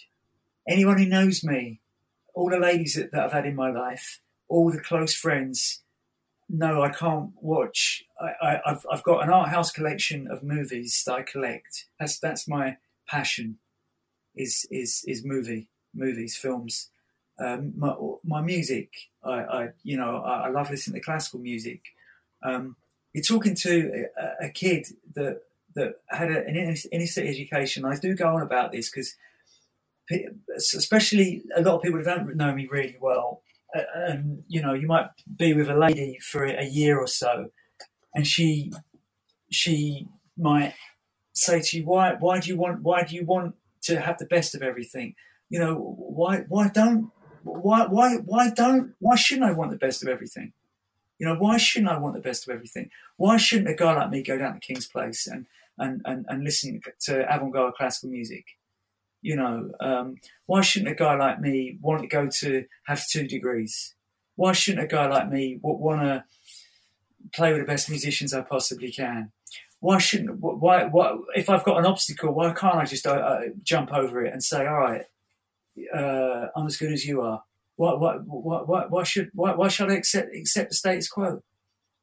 [0.67, 1.82] Anyone who knows me,
[2.36, 5.81] all the ladies that, that I've had in my life, all the close friends
[6.47, 8.03] No, I can't watch.
[8.19, 11.88] I, I, I've got an art house collection of movies that I collect.
[11.99, 12.77] That's that's my
[13.07, 13.57] passion.
[14.36, 16.89] Is is is movie movies films.
[17.39, 18.89] Um, my my music.
[19.23, 21.81] I, I you know I, I love listening to classical music.
[22.43, 22.75] Um,
[23.13, 24.07] you're talking to
[24.41, 25.41] a, a kid that
[25.73, 27.86] that had an city education.
[27.86, 29.15] I do go on about this because,
[30.55, 33.41] especially a lot of people who don't know me really well,
[33.75, 37.49] uh, and you know, you might be with a lady for a year or so,
[38.13, 38.71] and she
[39.51, 40.73] she might
[41.33, 44.25] say to you, "Why why do you want why do you want to have the
[44.25, 45.15] best of everything?
[45.49, 47.11] You know, why why don't
[47.43, 50.53] why why why don't why shouldn't I want the best of everything?"
[51.17, 52.89] You know, why shouldn't I want the best of everything?
[53.15, 55.45] Why shouldn't a guy like me go down to King's Place and
[55.77, 58.45] and, and, and listen to avant-garde classical music?
[59.22, 63.28] You know, um, why shouldn't a guy like me want to go to have two
[63.28, 63.95] degrees?
[64.36, 66.24] Why shouldn't a guy like me want to
[67.34, 69.32] play with the best musicians I possibly can?
[69.80, 73.41] Why shouldn't why why if I've got an obstacle, why can't I just uh, uh,
[73.63, 75.05] jump over it and say, all right,
[75.93, 77.43] uh, I'm as good as you are?
[77.78, 81.43] Why, why, why, why, why should why, why should I accept accept the status quo?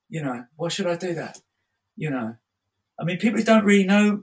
[0.09, 1.41] You know, why should I do that?
[1.97, 2.37] You know,
[3.01, 4.23] I mean, people don't really know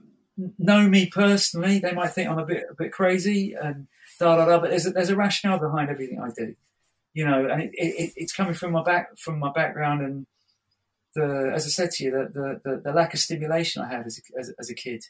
[0.58, 3.86] know me personally, they might think I'm a bit a bit crazy and
[4.18, 4.60] da da da.
[4.60, 6.54] But there's a, there's a rationale behind everything I do.
[7.12, 10.26] You know, and it, it, it's coming from my back from my background and
[11.14, 14.06] the as I said to you, the the, the, the lack of stimulation I had
[14.06, 15.04] as a, as, as a kid.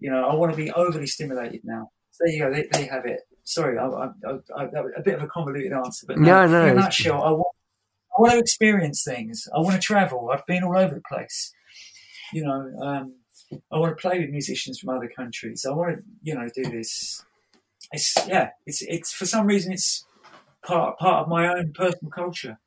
[0.00, 1.90] You know, I want to be overly stimulated now.
[2.10, 2.52] So there you go.
[2.52, 4.08] They, they have it sorry, I, I,
[4.56, 4.64] I,
[4.96, 7.54] a bit of a convoluted answer, but no, no, in a nutshell, I want,
[8.16, 9.46] I want to experience things.
[9.54, 10.30] I want to travel.
[10.32, 11.52] I've been all over the place.
[12.32, 13.14] You know, um,
[13.72, 15.66] I want to play with musicians from other countries.
[15.68, 17.24] I want to, you know, do this.
[17.92, 20.06] It's yeah, it's it's for some reason it's
[20.64, 22.58] part part of my own personal culture.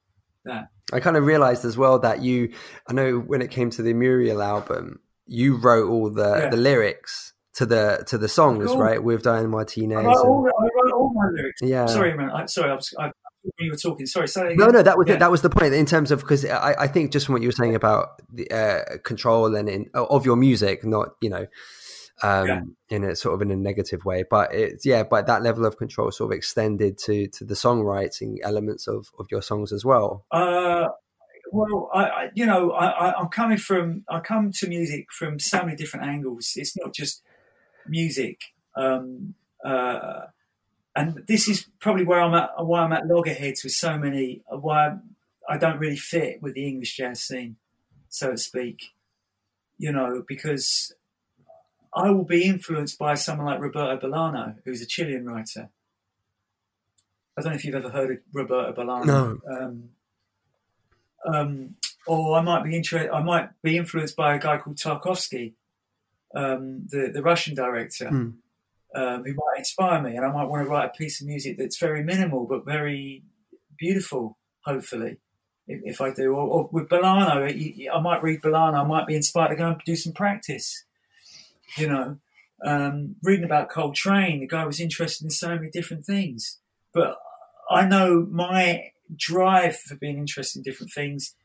[0.46, 2.54] That I kind of realized as well that you,
[2.88, 6.50] I know when it came to the Muriel album, you wrote all the yeah.
[6.50, 8.80] the lyrics to the to the songs, cool.
[8.80, 9.04] right?
[9.04, 9.98] With Diane Martinez.
[9.98, 11.62] I wrote, all, I wrote all my lyrics.
[11.62, 11.88] Yeah.
[11.88, 12.30] Sorry, man.
[12.30, 12.94] I, sorry, I was.
[12.98, 13.12] I,
[13.60, 14.06] you were talking.
[14.06, 14.56] Sorry, sorry.
[14.56, 15.16] No, no, that was yeah.
[15.16, 15.20] it.
[15.20, 17.48] That was the point in terms of because I, I think just from what you
[17.48, 21.48] were saying about the uh, control and in, of your music, not you know,
[22.24, 22.62] um, yeah.
[22.90, 25.78] in a sort of in a negative way, but it's yeah, but that level of
[25.78, 30.26] control sort of extended to to the songwriting elements of of your songs as well.
[30.32, 30.88] Uh,
[31.52, 35.64] well, I, I you know, I, I'm coming from I come to music from so
[35.64, 36.54] many different angles.
[36.56, 37.22] It's not just
[37.88, 38.42] music.
[38.76, 40.28] Um, uh,
[40.98, 44.98] and this is probably where I'm at, why I'm at loggerheads with so many, why
[45.48, 47.58] I don't really fit with the English jazz scene,
[48.10, 48.94] so to speak.
[49.78, 50.92] You know, because
[51.94, 55.70] I will be influenced by someone like Roberto Bolano, who's a Chilean writer.
[57.38, 59.06] I don't know if you've ever heard of Roberto Bolano.
[59.06, 59.40] No.
[59.56, 59.90] Um,
[61.32, 61.76] um,
[62.08, 63.12] or I might be interested.
[63.12, 65.54] I might be influenced by a guy called Tarkovsky,
[66.34, 68.34] um, the the Russian director, mm.
[68.98, 71.58] Um, who might inspire me, and I might want to write a piece of music
[71.58, 73.24] that's very minimal but very
[73.78, 74.38] beautiful.
[74.66, 75.18] Hopefully,
[75.68, 78.84] if, if I do, or, or, with Bolano, I might read Bolano.
[78.84, 80.84] I might be inspired to go and do some practice.
[81.78, 82.18] You know,
[82.66, 86.58] um, reading about Coltrane, the guy was interested in so many different things,
[86.92, 87.18] but
[87.70, 91.36] I know my drive for being interested in different things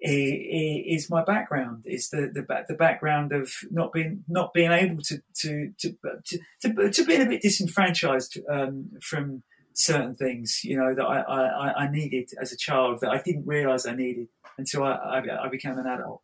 [0.00, 1.84] is my background.
[1.86, 6.38] Is the, the the background of not being not being able to to to to,
[6.62, 9.42] to, to a bit disenfranchised um, from
[9.76, 13.46] certain things, you know, that I, I, I needed as a child that I didn't
[13.46, 16.22] realize I needed until I, I, I became an adult,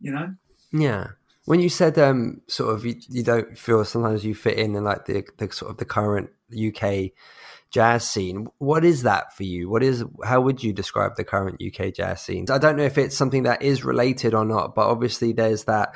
[0.00, 0.34] you know?
[0.72, 1.08] Yeah.
[1.44, 4.84] When you said um, sort of you, you don't feel sometimes you fit in in
[4.84, 7.10] like the, the sort of the current UK
[7.72, 8.46] jazz scene.
[8.58, 9.68] What is that for you?
[9.68, 12.46] What is how would you describe the current UK jazz scene?
[12.50, 15.94] I don't know if it's something that is related or not, but obviously there's that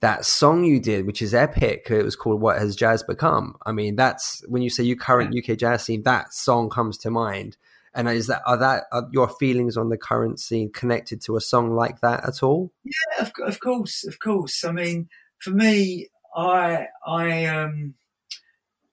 [0.00, 1.86] that song you did, which is epic.
[1.88, 5.34] It was called "What Has Jazz Become." I mean, that's when you say you current
[5.34, 7.56] UK jazz scene, that song comes to mind.
[7.94, 11.40] And is that are that are your feelings on the current scene connected to a
[11.40, 12.72] song like that at all?
[12.82, 14.64] Yeah, of, of course, of course.
[14.64, 15.08] I mean,
[15.38, 17.94] for me, I I um,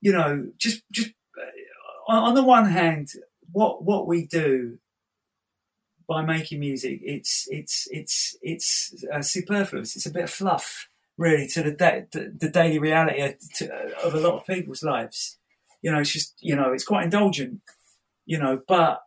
[0.01, 1.09] you know, just just
[2.19, 3.09] on the one hand,
[3.51, 4.79] what what we do
[6.11, 9.95] by making music, it's it's it's it's uh, superfluous.
[9.95, 11.71] It's a bit of fluff, really, to the
[12.11, 15.37] the, the, daily reality of, to, of a lot of people's lives.
[15.81, 17.61] You know, it's just you know, it's quite indulgent.
[18.25, 19.03] You know, but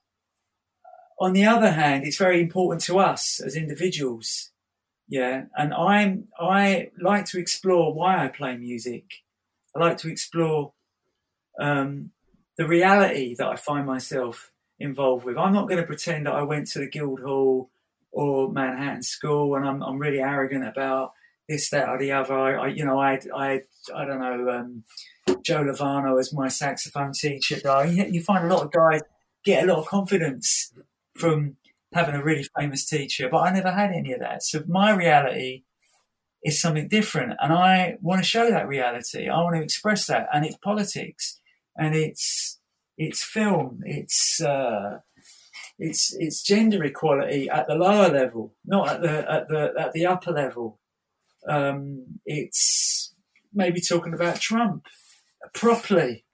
[1.20, 4.50] on the other hand, it's very important to us as individuals.
[5.07, 9.05] Yeah, and I'm I like to explore why I play music.
[9.76, 10.72] I like to explore
[11.61, 12.12] um,
[12.57, 15.38] the reality that I find myself involved with.
[15.38, 17.70] I'm not going to pretend that I went to the Guildhall
[18.12, 21.12] or Manhattan School and I'm, I'm really arrogant about
[21.48, 22.38] this, that, or the other.
[22.38, 23.61] I, I you know, I, I,
[23.94, 24.84] I don't know, um,
[25.44, 27.61] Joe Lovano as my saxophone teacher.
[27.86, 29.00] You, you find a lot of guys
[29.44, 30.72] get a lot of confidence
[31.16, 31.57] from
[31.92, 34.42] having a really famous teacher, but I never had any of that.
[34.42, 35.62] So my reality
[36.42, 39.28] is something different, and I want to show that reality.
[39.28, 41.40] I want to express that, and it's politics,
[41.76, 42.60] and it's
[42.96, 44.98] it's film, it's uh,
[45.78, 50.06] it's it's gender equality at the lower level, not at the at the at the
[50.06, 50.78] upper level.
[51.48, 53.14] Um, it's
[53.52, 54.86] maybe talking about Trump
[55.52, 56.24] properly.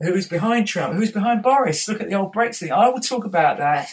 [0.00, 0.94] Who's behind Trump?
[0.94, 1.86] Who's behind Boris?
[1.86, 2.70] Look at the old Brexit.
[2.70, 3.88] I will talk about that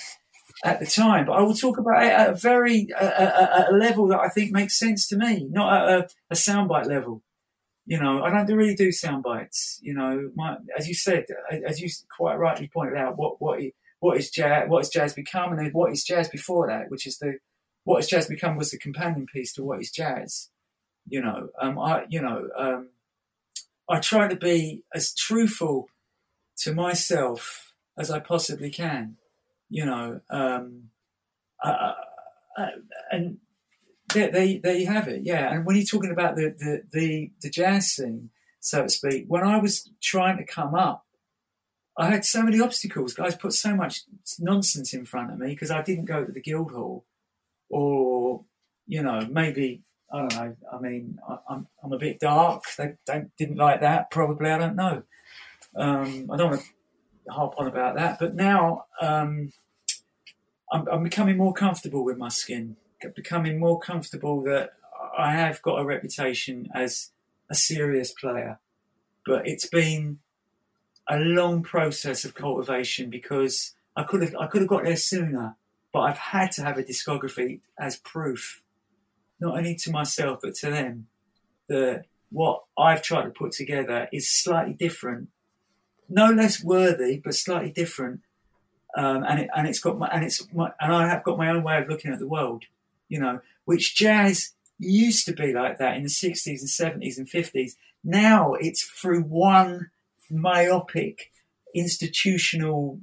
[0.64, 4.08] at the time, but I will talk about it at a very a, a, level
[4.08, 7.24] that I think makes sense to me, not at a, a soundbite level.
[7.90, 9.80] You know, I don't really do sound bites.
[9.82, 11.24] You know, my, as you said,
[11.66, 13.62] as you quite rightly pointed out, what what
[14.00, 14.68] what is jazz?
[14.68, 17.38] What is jazz become, and then what is jazz before that, which is the
[17.86, 20.50] what is jazz become was the companion piece to what is jazz.
[21.08, 22.90] You know, um, I you know, um,
[23.90, 25.88] I try to be as truthful
[26.58, 29.16] to myself as I possibly can.
[29.70, 30.90] You know, um,
[33.12, 33.38] and
[34.14, 35.22] there, there, there you have it.
[35.24, 38.30] Yeah, and when you're talking about the, the the the jazz scene,
[38.60, 41.06] so to speak, when I was trying to come up,
[41.98, 43.14] I had so many obstacles.
[43.14, 44.04] Guys put so much
[44.40, 47.06] nonsense in front of me because I didn't go to the Guildhall,
[47.70, 48.46] or
[48.86, 50.56] you know, maybe I don't know.
[50.72, 52.64] I mean, I, am I'm, I'm a bit dark.
[52.78, 54.10] They, they didn't like that.
[54.10, 55.04] Probably, I don't know.
[55.76, 58.20] Um, I don't want to harp on about that.
[58.20, 59.52] But now um,
[60.72, 62.78] I'm, I'm, becoming more comfortable with my skin.
[63.16, 64.72] Becoming more comfortable that
[65.18, 67.12] I have got a reputation as
[67.50, 68.60] a serious player.
[69.26, 70.20] But it's been
[71.08, 75.56] a long process of cultivation because I could have I could have got there sooner.
[75.94, 78.62] But I've had to have a discography as proof
[79.40, 81.08] not only to myself but to them
[81.68, 85.30] that what I've tried to put together is slightly different,
[86.10, 88.22] no less worthy, but slightly different.
[88.98, 91.50] Um, and it, and it's got my and it's my, and I have got my
[91.50, 92.66] own way of looking at the world,
[93.10, 97.28] you know, which jazz used to be like that in the 60s and 70s and
[97.28, 97.72] 50s.
[98.04, 99.90] Now it's through one
[100.30, 101.32] myopic
[101.74, 103.00] institutional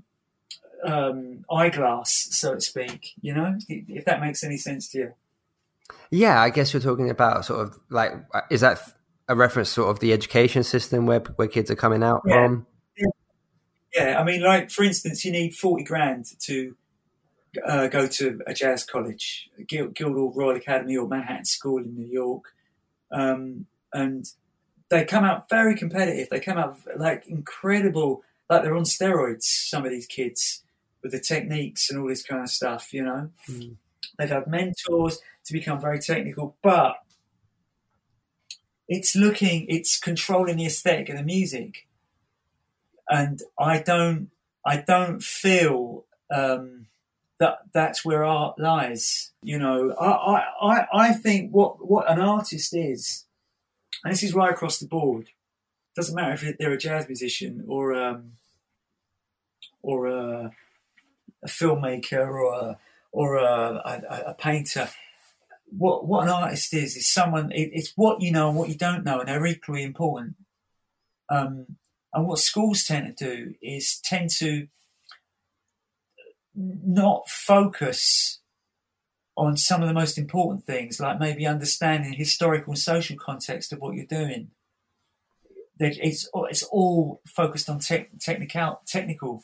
[0.86, 3.12] um, eyeglass, so to speak.
[3.20, 5.12] You know, if that makes any sense to you.
[6.10, 8.12] Yeah, I guess you're talking about sort of like
[8.50, 8.80] is that
[9.28, 12.46] a reference sort of the education system where where kids are coming out yeah.
[12.46, 12.66] from?
[12.96, 13.06] Yeah.
[13.94, 16.76] yeah, I mean, like for instance, you need forty grand to
[17.66, 22.54] uh, go to a jazz college, Guildhall Royal Academy or Manhattan School in New York,
[23.10, 24.26] um, and
[24.88, 26.28] they come out very competitive.
[26.30, 29.42] They come out like incredible, like they're on steroids.
[29.42, 30.62] Some of these kids
[31.02, 33.30] with the techniques and all this kind of stuff, you know.
[33.48, 33.76] Mm.
[34.18, 36.96] They've had mentors to become very technical, but
[38.88, 41.86] it's looking, it's controlling the aesthetic of the music,
[43.08, 44.30] and I don't,
[44.64, 46.86] I don't feel um,
[47.44, 49.32] that that's where art lies.
[49.42, 53.26] You know, I, I, I think what what an artist is,
[54.02, 55.28] and this is right across the board.
[55.94, 58.32] Doesn't matter if they're a jazz musician or um,
[59.82, 60.52] or a,
[61.42, 62.78] a filmmaker or a,
[63.12, 64.88] or a, a, a painter
[65.76, 67.50] what what an artist is is someone.
[67.52, 70.36] It, it's what you know and what you don't know, and they're equally important.
[71.28, 71.76] Um,
[72.12, 74.68] and what schools tend to do is tend to
[76.54, 78.40] not focus
[79.36, 83.72] on some of the most important things, like maybe understanding the historical and social context
[83.72, 84.50] of what you're doing.
[85.80, 89.42] It's it's all focused on te- technical technical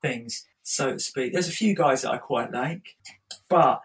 [0.00, 1.32] things, so to speak.
[1.32, 2.96] There's a few guys that I quite like,
[3.48, 3.82] but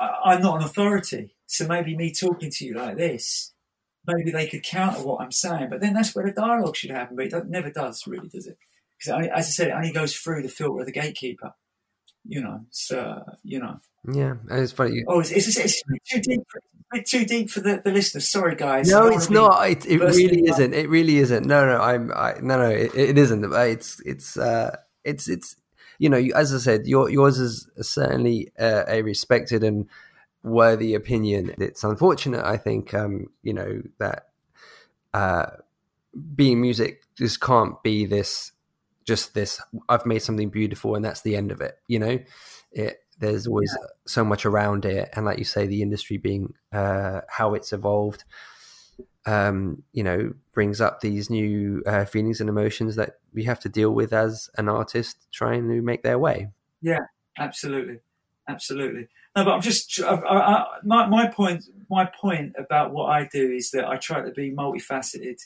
[0.00, 1.36] I, am not an authority.
[1.46, 3.52] So maybe me talking to you like this,
[4.06, 5.68] maybe they could counter what I'm saying.
[5.70, 7.16] But then that's where the dialogue should happen.
[7.16, 8.58] But it never does, really, does it?
[8.98, 11.54] Because as I said, it only goes through the filter of the gatekeeper.
[12.26, 13.80] You know, so you know.
[14.12, 15.04] Yeah, it's funny.
[15.08, 16.40] Oh, it's, it's, it's too deep.
[16.50, 18.28] For, too deep for the, the listeners.
[18.28, 18.88] Sorry, guys.
[18.88, 19.68] No, it's not.
[19.68, 20.74] It, it really isn't.
[20.74, 21.46] It really isn't.
[21.46, 22.12] No, no, I'm.
[22.12, 23.44] I, no, no, it, it isn't.
[23.52, 25.56] It's it's uh, it's it's
[26.00, 29.86] you know, as I said, your, yours is certainly a, a respected and
[30.42, 31.54] worthy opinion.
[31.58, 34.28] It's unfortunate, I think, um, you know, that
[35.12, 35.46] uh,
[36.34, 38.52] being music just can't be this,
[39.06, 39.60] just this.
[39.88, 41.76] I've made something beautiful, and that's the end of it.
[41.88, 42.18] You know,
[42.72, 42.98] it.
[43.18, 43.86] There's always yeah.
[44.06, 48.24] so much around it, and like you say, the industry being uh, how it's evolved.
[49.26, 53.68] um, you know, brings up these new uh, feelings and emotions that we have to
[53.68, 56.48] deal with as an artist trying to make their way.
[56.80, 57.06] Yeah,
[57.38, 58.00] absolutely,
[58.48, 59.08] absolutely.
[59.36, 61.64] No, but I'm just I, I, my my point.
[61.90, 65.40] My point about what I do is that I try to be multifaceted,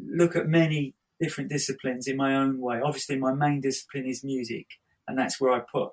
[0.00, 2.80] look at many different disciplines in my own way.
[2.80, 4.66] Obviously, my main discipline is music,
[5.08, 5.92] and that's where I put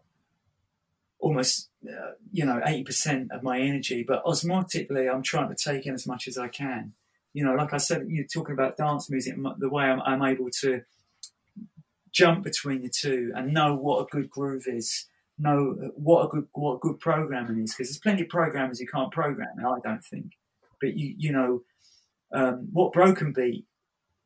[1.23, 4.03] almost uh, you know 80% of my energy.
[4.03, 6.93] But osmotically i'm trying to take in as much as i can.
[7.33, 10.49] You know like i said you're talking about dance music the way i'm, I'm able
[10.61, 10.81] to
[12.11, 15.05] jump between the two and know what a good groove is
[15.39, 18.85] know what a good what a good programming is because there's plenty of programmers who
[18.85, 20.33] can't program i don't think.
[20.81, 21.61] But you you know
[22.33, 23.65] um, what broken beat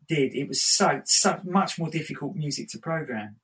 [0.07, 3.35] did it was so so much more difficult music to program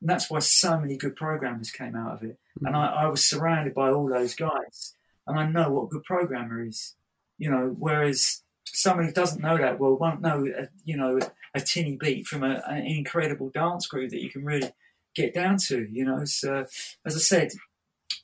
[0.00, 2.38] and that's why so many good programmers came out of it.
[2.64, 4.94] And I, I, was surrounded by all those guys,
[5.26, 6.94] and I know what a good programmer is.
[7.36, 11.18] You know, whereas somebody who doesn't know that well won't know, a, you know,
[11.54, 14.72] a tinny beat from a, an incredible dance groove that you can really
[15.14, 15.88] get down to.
[15.90, 16.66] You know, so
[17.04, 17.50] as I said,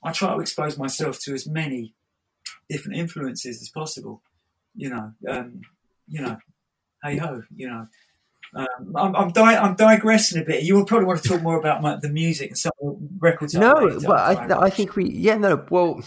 [0.03, 1.93] I try to expose myself to as many
[2.69, 4.21] different influences as possible.
[4.75, 5.61] You know, um,
[6.07, 6.37] you know,
[7.05, 7.87] hey ho, you know.
[8.55, 10.63] Um, I'm I'm, di- I'm, digressing a bit.
[10.63, 12.71] You will probably want to talk more about my, the music and some
[13.19, 13.53] records.
[13.53, 16.01] No, but I, I think we yeah no well.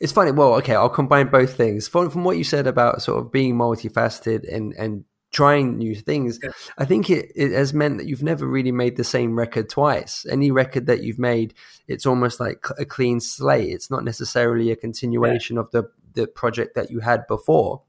[0.00, 0.32] It's funny.
[0.32, 1.86] Well, okay, I'll combine both things.
[1.86, 6.40] From from what you said about sort of being multifaceted and and trying new things,
[6.42, 6.50] yeah.
[6.76, 10.26] I think it, it has meant that you've never really made the same record twice.
[10.28, 11.54] Any record that you've made,
[11.86, 13.70] it's almost like a clean slate.
[13.70, 15.60] It's not necessarily a continuation yeah.
[15.60, 15.84] of the
[16.14, 17.82] the project that you had before.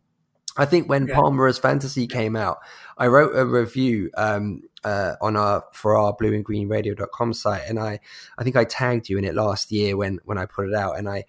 [0.57, 1.15] I think when yeah.
[1.15, 2.59] Palmares Fantasy came out,
[2.97, 7.99] I wrote a review um, uh, on our for our BlueinGreenRadio.com site and I
[8.37, 10.97] I think I tagged you in it last year when when I put it out
[10.97, 11.25] and I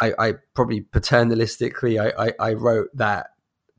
[0.00, 3.30] I, I probably paternalistically I, I, I wrote that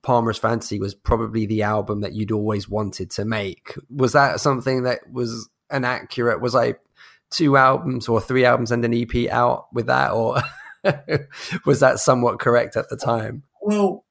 [0.03, 3.73] Palmares Fantasy was probably the album that you'd always wanted to make.
[3.89, 6.75] Was that something that was an accurate was I
[7.31, 10.41] two albums or three albums and an EP out with that or
[11.65, 13.43] was that somewhat correct at the time?
[13.61, 14.04] Well,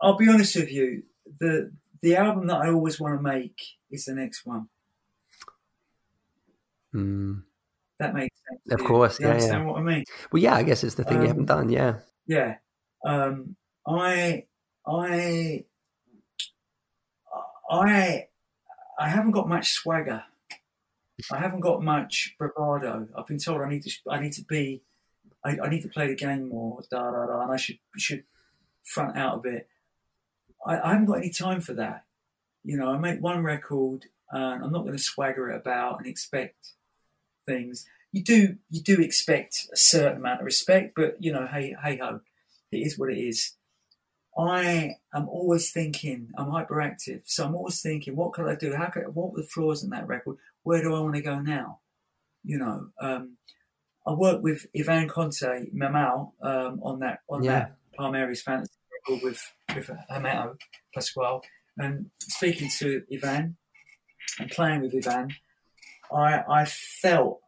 [0.00, 1.04] I'll be honest with you.
[1.40, 3.60] The the album that I always want to make
[3.90, 4.68] is the next one.
[6.94, 7.42] Mm.
[7.98, 8.80] That makes sense.
[8.80, 9.32] Of course, you yeah.
[9.32, 9.70] Understand yeah.
[9.70, 10.04] what I mean?
[10.30, 10.54] Well, yeah.
[10.54, 11.68] I guess it's the thing um, you haven't done.
[11.70, 11.98] Yeah.
[12.26, 12.56] Yeah.
[13.04, 13.56] Um,
[13.86, 14.44] I,
[14.86, 15.64] I,
[17.70, 18.26] I,
[18.98, 20.24] I haven't got much swagger.
[21.32, 23.08] I haven't got much bravado.
[23.16, 23.90] I've been told I need to.
[24.10, 24.82] I need to be.
[25.42, 26.82] I, I need to play the game more.
[26.90, 27.42] Da da da.
[27.42, 28.24] And I should should
[28.84, 29.68] front out a bit.
[30.66, 32.04] I, I haven't got any time for that.
[32.64, 36.06] You know, I make one record and I'm not going to swagger it about and
[36.06, 36.72] expect
[37.46, 37.86] things.
[38.12, 41.98] You do you do expect a certain amount of respect, but you know, hey hey
[41.98, 42.20] ho,
[42.72, 43.52] it is what it is.
[44.38, 48.74] I am always thinking I'm hyperactive, so I'm always thinking, what could I do?
[48.74, 50.36] How could what were the flaws in that record?
[50.62, 51.80] Where do I want to go now?
[52.44, 53.36] You know, um,
[54.06, 57.52] I worked with Ivan Conti Mamão um, on that on yeah.
[57.52, 58.75] that Palmares Fantasy
[59.08, 60.56] with with Hermeto
[60.94, 61.42] Pascoal
[61.78, 63.56] and speaking to Ivan
[64.38, 65.30] and playing with Ivan,
[66.12, 67.40] I I felt,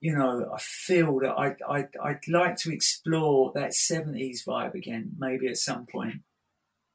[0.00, 5.12] you know, I feel that I I I'd like to explore that seventies vibe again,
[5.18, 6.22] maybe at some point,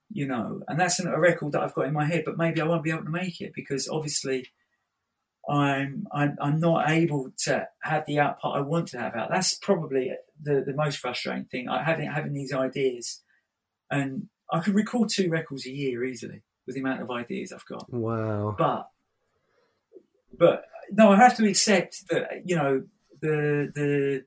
[0.09, 2.65] you know, and that's a record that I've got in my head, but maybe I
[2.65, 4.47] won't be able to make it because obviously.
[5.49, 9.29] I'm, I'm I'm not able to have the output I want to have out.
[9.31, 10.11] That's probably
[10.43, 11.69] the, the most frustrating thing.
[11.69, 13.21] I having having these ideas
[13.89, 17.65] and I could record two records a year easily with the amount of ideas I've
[17.65, 17.91] got.
[17.91, 18.55] Wow!
[18.57, 18.89] But
[20.37, 22.83] but no, I have to accept that you know
[23.21, 24.25] the the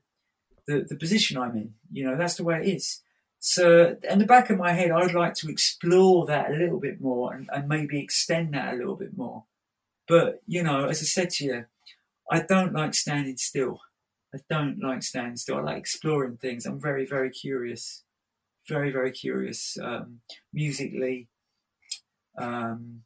[0.67, 1.73] the, the position I'm in.
[1.91, 3.01] You know that's the way it is.
[3.43, 7.01] So, in the back of my head, I'd like to explore that a little bit
[7.01, 9.45] more and, and maybe extend that a little bit more.
[10.07, 11.65] But you know, as I said to you,
[12.29, 13.79] I don't like standing still.
[14.33, 15.57] I don't like standing still.
[15.57, 16.65] I like exploring things.
[16.65, 18.03] I'm very, very curious
[18.67, 20.21] very very curious um,
[20.53, 21.27] musically.
[22.37, 23.01] Um,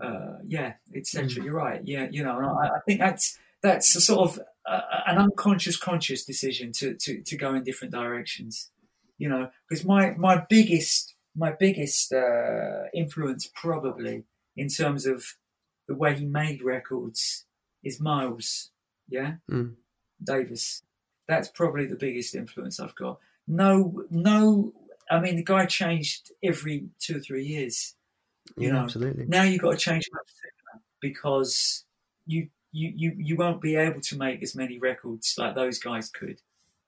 [0.00, 1.28] uh, yeah, etc.
[1.28, 1.44] Mm.
[1.44, 1.80] You're right.
[1.84, 6.24] Yeah, you know, I, I, think that's that's a sort of uh, an unconscious conscious
[6.24, 8.70] decision to, to to go in different directions.
[9.18, 14.24] You know, because my my biggest my biggest uh, influence probably
[14.56, 15.24] in terms of
[15.88, 17.44] the way he made records
[17.82, 18.70] is Miles.
[19.08, 19.74] Yeah, mm.
[20.22, 20.82] Davis.
[21.28, 24.72] That's probably the biggest influence I've got no, no.
[25.10, 27.94] I mean, the guy changed every two or three years.
[28.56, 29.26] You yeah, know, absolutely.
[29.26, 31.84] Now you've got to change much sooner because
[32.26, 36.10] you you you you won't be able to make as many records like those guys
[36.10, 36.40] could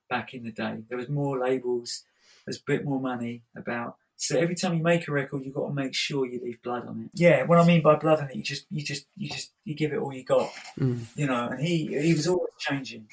[0.09, 0.83] back in the day.
[0.89, 2.05] There was more labels,
[2.47, 3.97] there's a bit more money about.
[4.17, 6.87] So every time you make a record, you've got to make sure you leave blood
[6.87, 7.11] on it.
[7.15, 9.75] Yeah, what I mean by blood on it, you just, you just, you just, you
[9.75, 11.05] give it all you got, Mm.
[11.17, 11.49] you know.
[11.49, 13.09] And he, he was always changing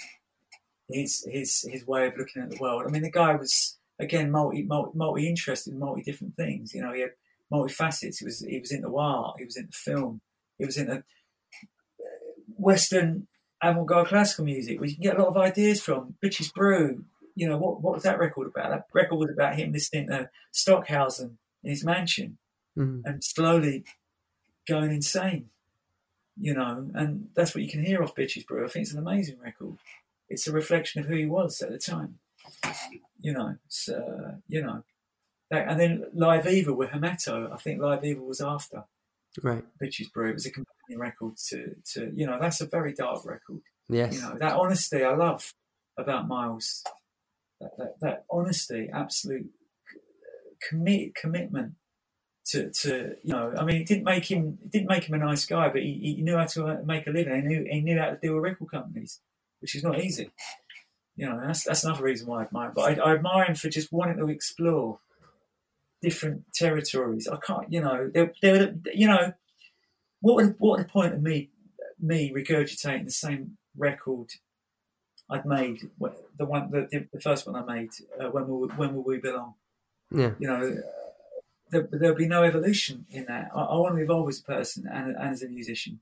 [0.91, 2.83] his, his, his way of looking at the world.
[2.85, 6.73] I mean, the guy was again multi, multi, multi interested in multi different things.
[6.73, 7.11] You know, he had
[7.49, 8.19] multi facets.
[8.19, 9.35] He was, he was into art.
[9.39, 10.21] He was into film.
[10.57, 11.03] He was into
[12.57, 13.27] Western
[13.63, 16.15] avant-garde classical music, where you can get a lot of ideas from.
[16.23, 17.05] Bitches Brew,
[17.35, 18.69] you know, what what was that record about?
[18.69, 22.37] That record was about him listening to Stockhausen in his mansion
[22.77, 23.01] Mm.
[23.03, 23.83] and slowly
[24.65, 25.49] going insane,
[26.39, 28.63] you know, and that's what you can hear off Bitches Brew.
[28.63, 29.75] I think it's an amazing record.
[30.31, 32.19] It's a reflection of who he was at the time,
[33.19, 33.55] you know.
[33.65, 34.83] It's, uh, you know,
[35.49, 37.51] that, and then Live Evil with Hermeto.
[37.51, 38.85] I think Live Evil was after
[39.41, 39.63] Right.
[39.81, 40.29] Bitches Brew.
[40.29, 43.61] It was a companion record to, to, you know, that's a very dark record.
[43.87, 44.15] Yes.
[44.15, 45.53] You know, that honesty I love
[45.97, 46.83] about Miles.
[47.59, 49.49] That, that, that honesty, absolute
[50.67, 51.73] commit commitment
[52.47, 53.53] to, to you know.
[53.57, 56.15] I mean, it didn't make him it didn't make him a nice guy, but he,
[56.17, 57.35] he knew how to uh, make a living.
[57.35, 59.19] He knew he knew how to deal with record companies,
[59.61, 60.31] which is not easy.
[61.15, 62.73] You know, that's that's another reason why I admire him.
[62.75, 64.99] But I, I admire him for just wanting to explore
[66.01, 67.27] different territories.
[67.27, 69.33] I can't, you know, they there, there, you know,
[70.21, 71.49] what would what would the point of me
[71.99, 74.31] me regurgitating the same record
[75.29, 75.89] I'd made,
[76.37, 79.53] the one, the, the, first one I made, uh, when will when will we belong?
[80.13, 80.31] Yeah.
[80.39, 83.49] You know, uh, there, there'll be no evolution in that.
[83.55, 86.01] I, I want to evolve as a person and, and as a musician.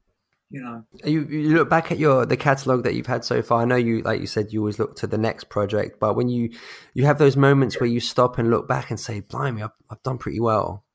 [0.51, 3.61] You know, You, you look back at your the catalog that you've had so far.
[3.61, 5.99] I know you, like you said, you always look to the next project.
[5.99, 6.49] But when you
[6.95, 10.01] you have those moments where you stop and look back and say, "Blimey, I've, I've
[10.01, 10.85] done pretty well."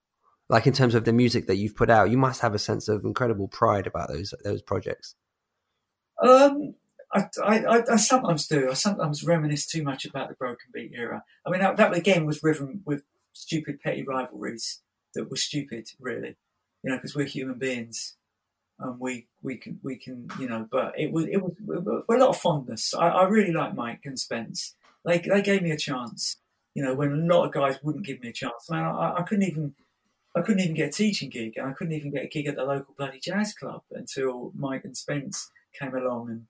[0.48, 2.88] Like in terms of the music that you've put out, you must have a sense
[2.88, 5.14] of incredible pride about those those projects.
[6.20, 6.74] Um,
[7.12, 8.70] I, I, I, sometimes do.
[8.70, 11.22] I sometimes reminisce too much about the broken beat era.
[11.46, 13.02] I mean, that, that again was riven with
[13.32, 14.80] stupid petty rivalries
[15.14, 16.36] that were stupid, really.
[16.82, 18.16] You know, because we're human beings,
[18.78, 20.68] and we we can we can you know.
[20.70, 22.94] But it was it was, it was a lot of fondness.
[22.94, 24.74] I, I really like Mike and Spence.
[25.04, 26.36] They they gave me a chance.
[26.74, 28.68] You know, when a lot of guys wouldn't give me a chance.
[28.68, 29.74] Man, I, I couldn't even.
[30.36, 32.56] I couldn't even get a teaching gig, and I couldn't even get a gig at
[32.56, 35.48] the local bloody jazz club until Mike and Spence
[35.78, 36.46] came along and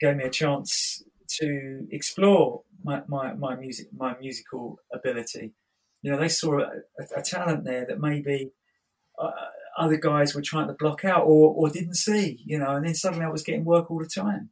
[0.00, 5.52] gave me a chance to explore my, my, my music my musical ability.
[6.02, 8.52] You know, they saw a, a, a talent there that maybe
[9.18, 9.30] uh,
[9.76, 12.42] other guys were trying to block out or, or didn't see.
[12.44, 14.50] You know, and then suddenly I was getting work all the time.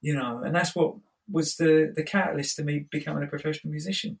[0.00, 0.96] You know, and that's what
[1.30, 4.18] was the the catalyst to me becoming a professional musician.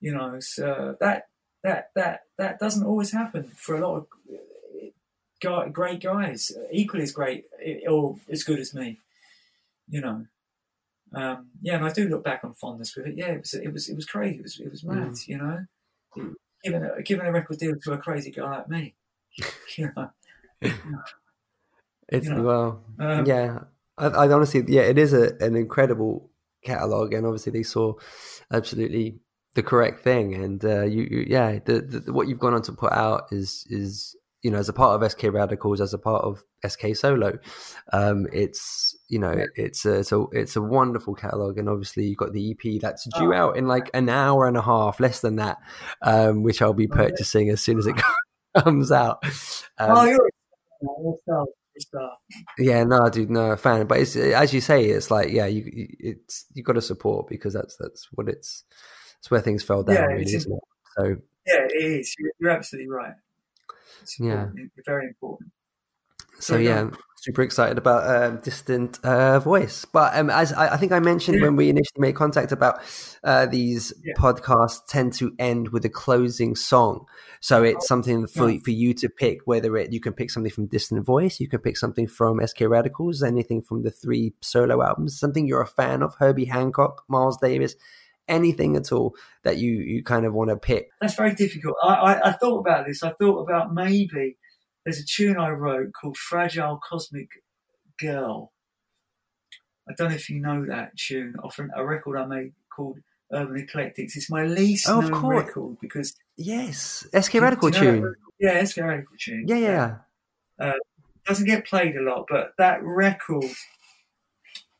[0.00, 1.24] You know, so that
[1.62, 4.06] that that that doesn't always happen for a lot of
[5.40, 9.00] guy, great guys, equally as great eh, or as good as me.
[9.88, 10.26] You know,
[11.14, 13.14] um, yeah, and I do look back on fondness with it.
[13.16, 14.38] Yeah, it was it was it was crazy.
[14.38, 15.12] It was it was mad.
[15.12, 15.28] Mm.
[15.28, 15.66] You know,
[16.16, 16.34] mm.
[16.64, 18.94] giving a, giving a record deal to a crazy guy like me.
[19.76, 20.10] You know,
[22.08, 23.58] It's You know, well, um, yeah.
[23.98, 26.30] I, I honestly, yeah, it is a, an incredible
[26.64, 27.94] catalog, and obviously they saw
[28.52, 29.18] absolutely
[29.54, 30.34] the correct thing.
[30.34, 33.66] And uh, you, you, yeah, the, the what you've gone on to put out is
[33.70, 37.38] is you know as a part of SK Radicals, as a part of SK Solo,
[37.92, 42.18] um, it's you know it's a it's a it's a wonderful catalog, and obviously you've
[42.18, 43.36] got the EP that's due Oh.
[43.36, 45.56] out in like an hour and a half, less than that,
[46.02, 47.08] um, which I'll be Oh, yeah.
[47.08, 48.14] purchasing as soon as it comes
[48.92, 49.18] out.
[49.78, 50.30] Um, oh, you're a
[50.80, 50.96] star.
[51.04, 51.44] You're
[51.76, 52.16] a star.
[52.58, 53.86] yeah, no, dude, no fan.
[53.86, 55.64] But it's as you say, it's like yeah, you
[55.98, 58.64] it's you got to support because that's that's what it's
[59.18, 60.60] it's where things fell down, Yeah, really, isn't it?
[60.96, 61.16] So
[61.46, 62.14] Yeah, it is.
[62.18, 63.14] You're, you're absolutely right.
[64.02, 64.42] It's Yeah.
[64.44, 64.72] important.
[64.86, 65.50] Very important.
[66.38, 69.84] So yeah, super excited about um, distant uh, voice.
[69.84, 71.44] But um, as I, I think I mentioned Yeah.
[71.44, 72.80] when we initially made contact about
[73.24, 74.14] uh, these Yeah.
[74.16, 77.06] podcasts tend to end with a closing song.
[77.40, 78.58] So it's something for Yeah.
[78.64, 79.40] for you to pick.
[79.44, 82.62] Whether it you can pick something from Distant Voice, you can pick something from SK
[82.62, 87.38] Radicals, anything from the three solo albums, something you're a fan of, Herbie Hancock, Miles
[87.38, 87.76] Davis,
[88.28, 89.14] anything at all
[89.44, 90.90] that you you kind of want to pick.
[91.00, 91.76] That's very difficult.
[91.82, 93.02] I, I, I thought about this.
[93.02, 94.36] I thought about maybe
[94.86, 97.28] there's a tune I wrote called Fragile Cosmic
[97.98, 98.52] Girl.
[99.88, 102.98] I don't know if you know that tune off a record I made called
[103.32, 104.16] Urban Eclectics.
[104.16, 105.46] It's my least Oh, of known course.
[105.46, 108.14] record because Yes, SK Radical you know tune.
[108.38, 109.44] Yeah, a radical tune.
[109.48, 109.96] Yeah, yeah,
[110.60, 110.72] yeah.
[111.24, 113.46] doesn't get played a lot, but that record,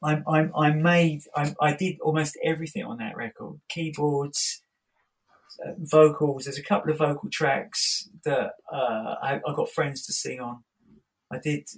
[0.05, 4.66] I, I, I made, I, I did almost everything on that record: keyboards, uh,
[5.79, 6.45] vocals.
[6.45, 10.65] There's a couple of vocal tracks that uh, I, I got friends to sing on.
[11.33, 11.69] I did.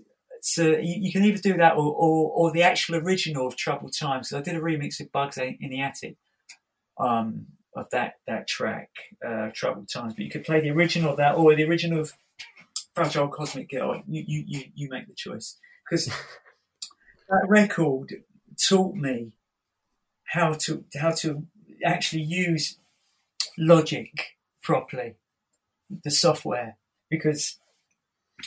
[0.41, 3.95] So you, you can either do that or, or, or the actual original of Troubled
[3.99, 4.29] Times.
[4.29, 6.17] So I did a remix with Bugz in the Attic
[6.99, 8.91] um, of that that track,
[9.27, 10.15] uh, Troubled Times.
[10.15, 12.13] But you could play the original of that or the original of
[12.95, 14.03] Fragile Cosmic Girl.
[14.07, 16.07] You you you, you make the choice because
[17.29, 18.23] that record
[18.57, 19.33] taught me
[20.25, 21.47] how to how to
[21.85, 22.79] actually use
[23.59, 25.14] Logic properly,
[26.05, 26.76] the software,
[27.10, 27.59] because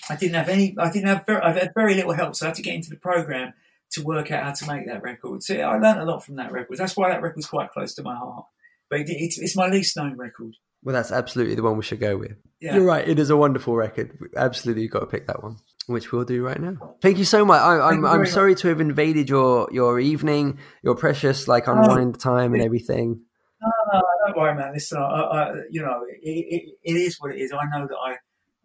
[0.09, 0.75] I didn't have any.
[0.77, 1.25] I didn't have.
[1.25, 3.53] Very, I've had very little help, so I had to get into the program
[3.91, 5.43] to work out how to make that record.
[5.43, 6.77] So I learned a lot from that record.
[6.77, 8.45] That's why that record's quite close to my heart.
[8.89, 10.55] But it, it's, it's my least known record.
[10.83, 12.37] Well, that's absolutely the one we should go with.
[12.59, 12.75] Yeah.
[12.75, 13.07] You're right.
[13.07, 14.17] It is a wonderful record.
[14.35, 15.57] Absolutely, you've got to pick that one,
[15.87, 16.95] which we'll do right now.
[17.01, 17.61] Thank you so much.
[17.61, 21.67] I, Thank I'm I'm very sorry to have invaded your your evening, your precious like
[21.67, 21.73] oh.
[21.73, 23.21] unwind time and everything.
[23.61, 24.73] No, no, don't worry, man.
[24.73, 27.51] Listen, I, I, you know, it, it, it is what it is.
[27.53, 28.15] I know that I,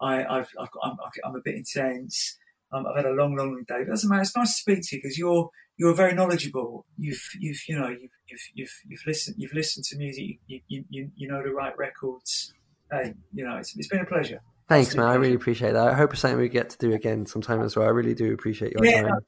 [0.01, 2.39] I, I've, I've got, I'm, I'm a bit intense.
[2.73, 3.75] Um, I've had a long, long day.
[3.79, 4.23] But it doesn't matter.
[4.23, 6.87] It's nice to speak to you because you're, you're very knowledgeable.
[6.97, 10.39] You've, you've, you know, you've, you've, you've, you've listened, you've listened to music.
[10.47, 12.55] You, you, you, you know the right records.
[12.91, 14.41] Hey, you know, it's, it's been a pleasure.
[14.69, 15.07] Thanks, man.
[15.07, 15.89] I really appreciate that.
[15.89, 17.87] I hope it's something we get to do again sometime as well.
[17.87, 19.11] I really do appreciate your Yeah, time.
[19.11, 19.21] no,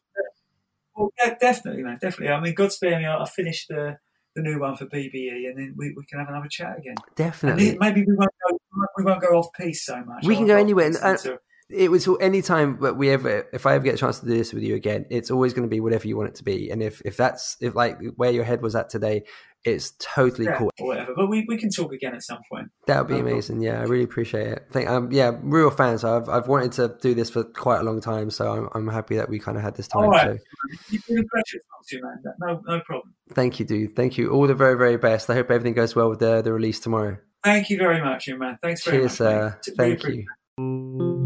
[0.97, 2.35] well, yeah, definitely, man, definitely.
[2.35, 3.99] I mean, God spare me, I I finished the
[4.39, 6.95] the new one for BBE, and then we, we can have another chat again.
[7.17, 7.71] Definitely.
[7.71, 8.59] then maybe we won't go
[8.97, 10.25] we won't go off piece so much.
[10.25, 11.39] We can go anywhere, and-
[11.71, 14.37] it was any time that we ever if i ever get a chance to do
[14.37, 16.71] this with you again it's always going to be whatever you want it to be.
[16.71, 19.25] And if if that's if like where your head was at today
[19.65, 20.71] it's totally yeah, cool.
[20.79, 21.15] or whatever.
[21.17, 22.71] But we, we can talk again at some point.
[22.87, 23.61] that would be No amazing.
[23.61, 24.67] Yeah i really appreciate it.
[24.71, 26.05] Think um yeah real fans.
[26.05, 29.17] I've i've wanted to do this for quite a long time so i'm, I'm happy
[29.17, 30.79] that we kind of had this time All right, so.
[30.91, 32.23] You've been a pleasure to talk to you, man.
[32.41, 33.15] No, no problem.
[33.35, 33.97] thank you dude.
[33.97, 34.31] Thank you.
[34.31, 35.29] All the very very best.
[35.29, 37.19] I hope everything goes well with the the release tomorrow.
[37.45, 38.59] Thank you very much, you man.
[38.63, 39.29] Thanks very cheers much.
[39.29, 41.18] uh thank you